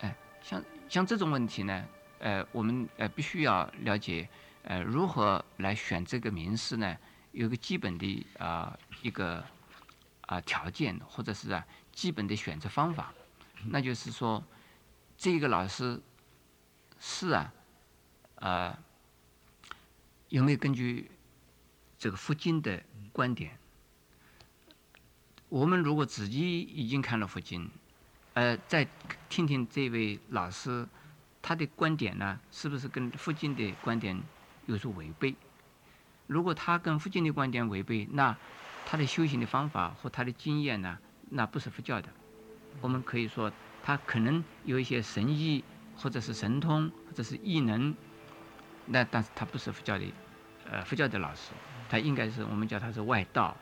[0.00, 1.84] 哎，像像这种问题呢，
[2.20, 4.28] 呃，我们呃必须要了解，
[4.62, 6.96] 呃，如何来选这个名师呢？
[7.32, 9.44] 有个基本的啊、一个
[10.28, 13.12] 啊、条件，或者是啊基本的选择方法，
[13.64, 14.44] 那就是说，
[15.16, 15.98] 这个老师
[17.00, 17.50] 是啊，
[18.34, 18.78] 呃，
[20.28, 21.10] 有没有根据
[21.98, 23.58] 这个佛经的观点？
[25.48, 27.70] 我们如果自己已经看了佛经，
[28.34, 28.86] 呃，再
[29.30, 30.86] 听听这位老师
[31.40, 34.22] 他的观点呢，是不是跟佛经的观点
[34.66, 35.34] 有所违背？
[36.26, 38.36] 如果他跟佛经的观点违背，那
[38.90, 42.08] 他的修行的方法和他的经验呢，那不是佛教的。
[42.80, 45.62] 我们可以说，他可能有一些神医，
[45.94, 47.94] 或者是神通，或者是异能，
[48.86, 50.06] 那但是他不是佛教的，
[50.70, 51.50] 呃，佛教的老师，
[51.86, 53.54] 他应该是我们叫他是外道。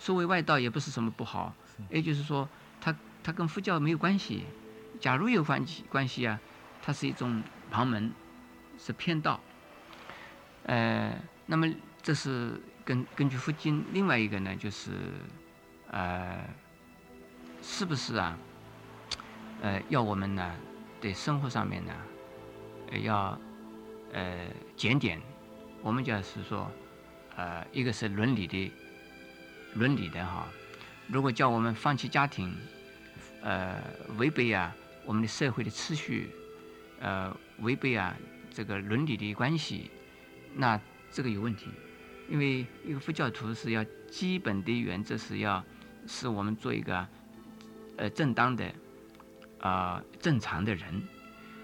[0.00, 1.54] 所谓外道也不是什么不好，
[1.88, 2.48] 也就是说，
[2.80, 4.46] 他他跟佛教没有关系。
[4.98, 6.40] 假如有关系关系啊，
[6.82, 8.12] 它是一种旁门，
[8.78, 9.38] 是偏道。
[10.64, 11.16] 呃，
[11.46, 11.72] 那么
[12.02, 14.90] 这是根根据佛经，另外一个呢，就是
[15.90, 16.38] 呃，
[17.62, 18.36] 是不是啊？
[19.60, 20.54] 呃，要我们呢，
[21.00, 21.92] 对生活上面呢，
[22.90, 23.38] 呃要
[24.12, 25.20] 呃检点。
[25.80, 26.70] 我们讲是说，
[27.36, 28.72] 呃，一个是伦理的，
[29.74, 30.48] 伦理的哈。
[31.08, 32.56] 如果叫我们放弃家庭，
[33.42, 33.80] 呃，
[34.16, 34.74] 违背啊
[35.04, 36.30] 我们的社会的秩序，
[37.00, 38.16] 呃，违背啊
[38.50, 39.90] 这个伦理的关系，
[40.54, 40.80] 那
[41.10, 41.68] 这个有问题。
[42.28, 45.62] 因为一个佛教徒是要基本的原则是要
[46.06, 47.06] 使我们做一个
[47.96, 48.72] 呃正当的
[49.60, 51.02] 啊、正常的人。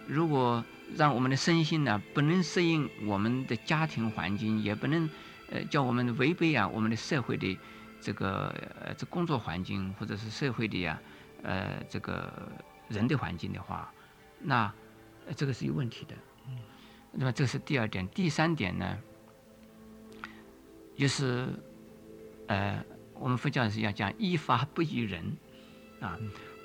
[0.07, 0.65] 如果
[0.97, 5.09] 让我们的身心呢不能适应我们的家庭环境，也不能
[5.51, 7.59] 呃叫我们违背啊我们的社会的
[8.01, 10.99] 这个呃这工作环境或者是社会的呀
[11.43, 12.33] 呃这个
[12.89, 13.93] 人的环境的话，
[14.41, 14.73] 那、
[15.27, 16.15] 呃这个是有问题的。
[17.11, 18.97] 那么这是第二点，第三点呢，
[20.99, 21.49] 就是
[22.49, 22.85] 呃
[23.15, 25.37] 我们佛教是要讲依法不依人
[26.01, 26.19] 啊，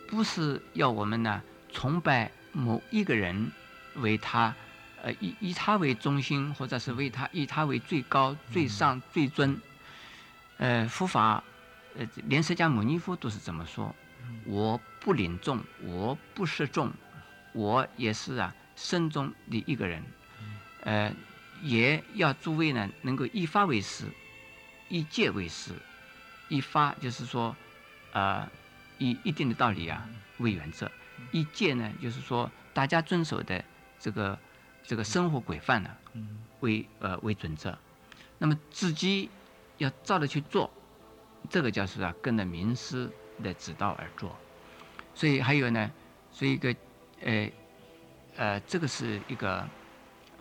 [0.08, 3.52] 不是要我们呢崇拜某一个人
[3.96, 4.54] 为他
[5.04, 9.56] 呃以以他为中心，或者是为他以他为最高、最上、最尊。
[10.58, 11.44] 呃，佛法
[11.96, 13.96] 呃连释迦牟尼佛都是这么说：
[14.46, 16.92] 我不领众，我不示众，
[17.54, 20.04] 我也是啊身中的一个人。
[20.82, 21.12] 呃，
[21.62, 24.06] 也要诸位呢能够依法为师，
[24.94, 25.74] 以戒为师。
[26.50, 27.56] 以法就是说，
[28.12, 28.48] 呃，
[29.00, 30.86] 以一定的道理啊为原则；
[31.32, 33.64] 以戒呢，就是说大家遵守的
[34.00, 34.38] 这个
[34.84, 35.90] 这个生活规范呢
[36.60, 37.76] 为呃为准则。
[38.38, 39.32] 那么自己
[39.80, 40.72] 要照着去做，
[41.50, 43.10] 这个叫是啊跟着名师
[43.42, 44.38] 的指导而做。
[45.16, 45.90] 所以还有呢，
[46.32, 46.76] 所以一个
[47.22, 47.52] 呃
[48.36, 49.68] 呃，这个是一个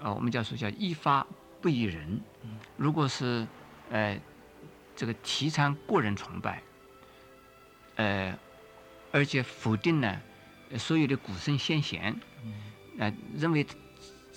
[0.03, 1.26] 呃，我们叫说叫依法
[1.62, 2.20] 不依人。
[2.76, 3.46] 如果是
[3.90, 4.20] 呃
[4.95, 6.62] 这个提倡个人崇拜，
[7.97, 8.38] 呃，
[9.11, 10.20] 而且否定呢
[10.70, 12.14] 呃所有的古圣先贤，
[12.99, 13.66] 呃，认为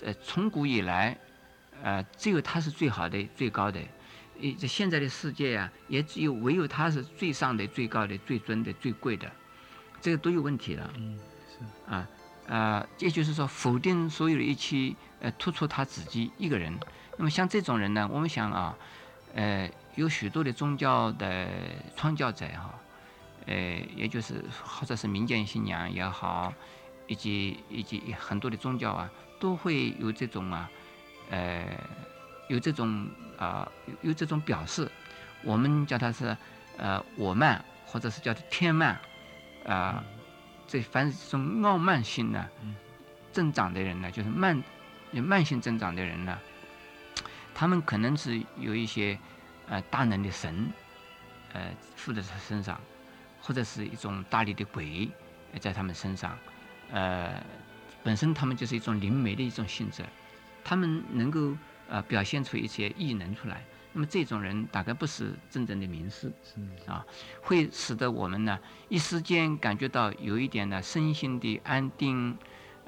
[0.04, 1.18] 呃从古以来，
[1.84, 3.80] 呃只有他是最好的、最高的。
[4.42, 9.32] 呃，这现在的世界呀、也只有唯有他是最上的、最高的、最尊的、最贵的，
[10.02, 10.94] 这个都有问题了。
[10.98, 11.18] 嗯，
[11.50, 12.08] 是啊
[12.48, 16.78] 啊，也就是说否定所有的一切，呃，突出他自己一个人。
[17.18, 18.78] 那么像这种人呢，我们想啊，
[19.34, 21.48] 呃，有许多的宗教的
[21.96, 22.74] 创教者哈，
[23.48, 23.56] 呃，
[23.96, 26.54] 也就是或者是民间信仰也好，
[27.08, 30.70] 以及以及很多的宗教啊，都会有这种啊，
[31.30, 31.66] 呃，
[32.50, 34.90] 有这种啊、有有这种表示。
[35.44, 36.36] 我们叫它是
[36.78, 39.00] 呃我慢，或者是叫天慢，
[39.68, 40.04] 啊、
[40.66, 42.48] 这凡是这种傲慢性呢，
[43.32, 44.64] 增长的人呢，就是慢
[45.12, 46.40] 慢性增长的人呢，
[47.54, 49.20] 他们可能是有一些
[49.68, 50.72] 呃大能的神，
[51.54, 52.80] 呃附在他身上，
[53.42, 55.10] 或者是一种大力的鬼
[55.54, 56.38] 呃在他们身上，
[56.92, 57.44] 呃，
[58.04, 60.04] 本身他们就是一种灵媒的一种性质，
[60.64, 61.56] 他们能够
[61.90, 63.64] 呃表现出一些异能出来。
[63.94, 66.30] 那么这种人大概不是真正的名师，
[66.86, 67.06] 啊，
[67.42, 68.60] 会使得我们呢
[68.90, 72.38] 一时间感觉到有一点呢身心的安定，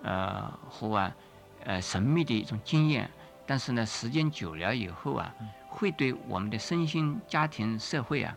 [0.03, 1.15] 呃和啊
[1.63, 3.09] 呃神秘的一种经验，
[3.45, 5.33] 但是呢时间久了以后啊，
[5.77, 8.35] 会对我们的身心、家庭、社会啊，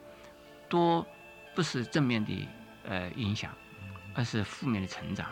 [0.69, 1.07] 多
[1.55, 2.49] 不是正面的
[2.85, 3.51] 呃影响，
[4.15, 5.27] 而是负面的成长。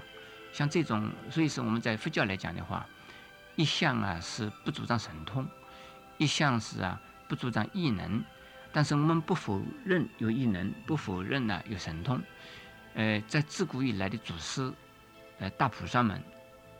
[0.50, 2.86] 像这种，所以说我们在佛教来讲的话，
[3.56, 5.46] 一向啊是不主张神通，
[6.16, 6.98] 一向是啊
[7.28, 8.24] 不主张异能，
[8.72, 12.18] 但是我们不否认有异能，不否认呢有神通。
[12.94, 14.72] 呃，在自古以来的祖师，
[15.38, 16.20] 呃大菩萨们，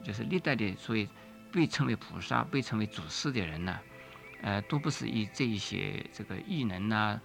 [0.03, 1.07] 就是历代的所谓
[1.53, 3.79] 被称为菩萨、被称为祖师的人呢，
[4.43, 7.21] 呃，都不是以这一些这个异能啊，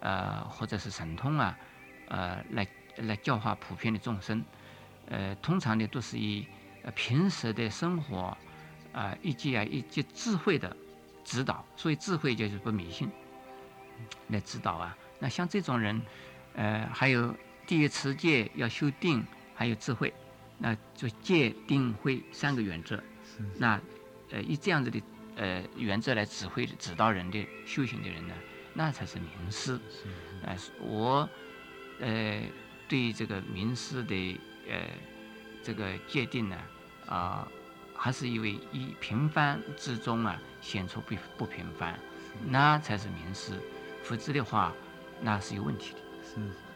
[0.00, 1.58] 呃或者是神通啊，
[2.08, 2.66] 呃来
[2.96, 4.44] 来教化普遍的众生。
[5.06, 6.46] 呃，通常呢都是以
[6.82, 8.36] 呃平时的生活
[8.92, 10.76] 啊、以及啊以及智慧的
[11.24, 13.08] 指导，所以智慧就是不迷信
[14.28, 14.96] 来指导啊。
[15.20, 16.00] 那像这种人，
[16.54, 17.34] 呃，还有
[17.66, 20.12] 第一持戒要修定，还有智慧，
[20.58, 23.02] 那就戒定慧三个原则。
[23.56, 23.80] 那
[24.30, 25.00] 呃以这样子的
[25.38, 28.34] 呃原则来指挥指导人的修行的人呢，
[28.74, 29.80] 那才是名师。
[30.42, 31.28] 呃，我
[32.00, 32.42] 呃
[32.86, 34.76] 对这个名师的呃
[35.62, 36.56] 这个界定呢，
[37.06, 37.48] 啊、
[37.94, 41.98] 还是因为一平凡之中啊显出不不平凡，
[42.46, 43.52] 那才是名师，
[44.02, 44.72] 否则的话
[45.20, 45.98] 那是有问题的。
[46.22, 46.67] 是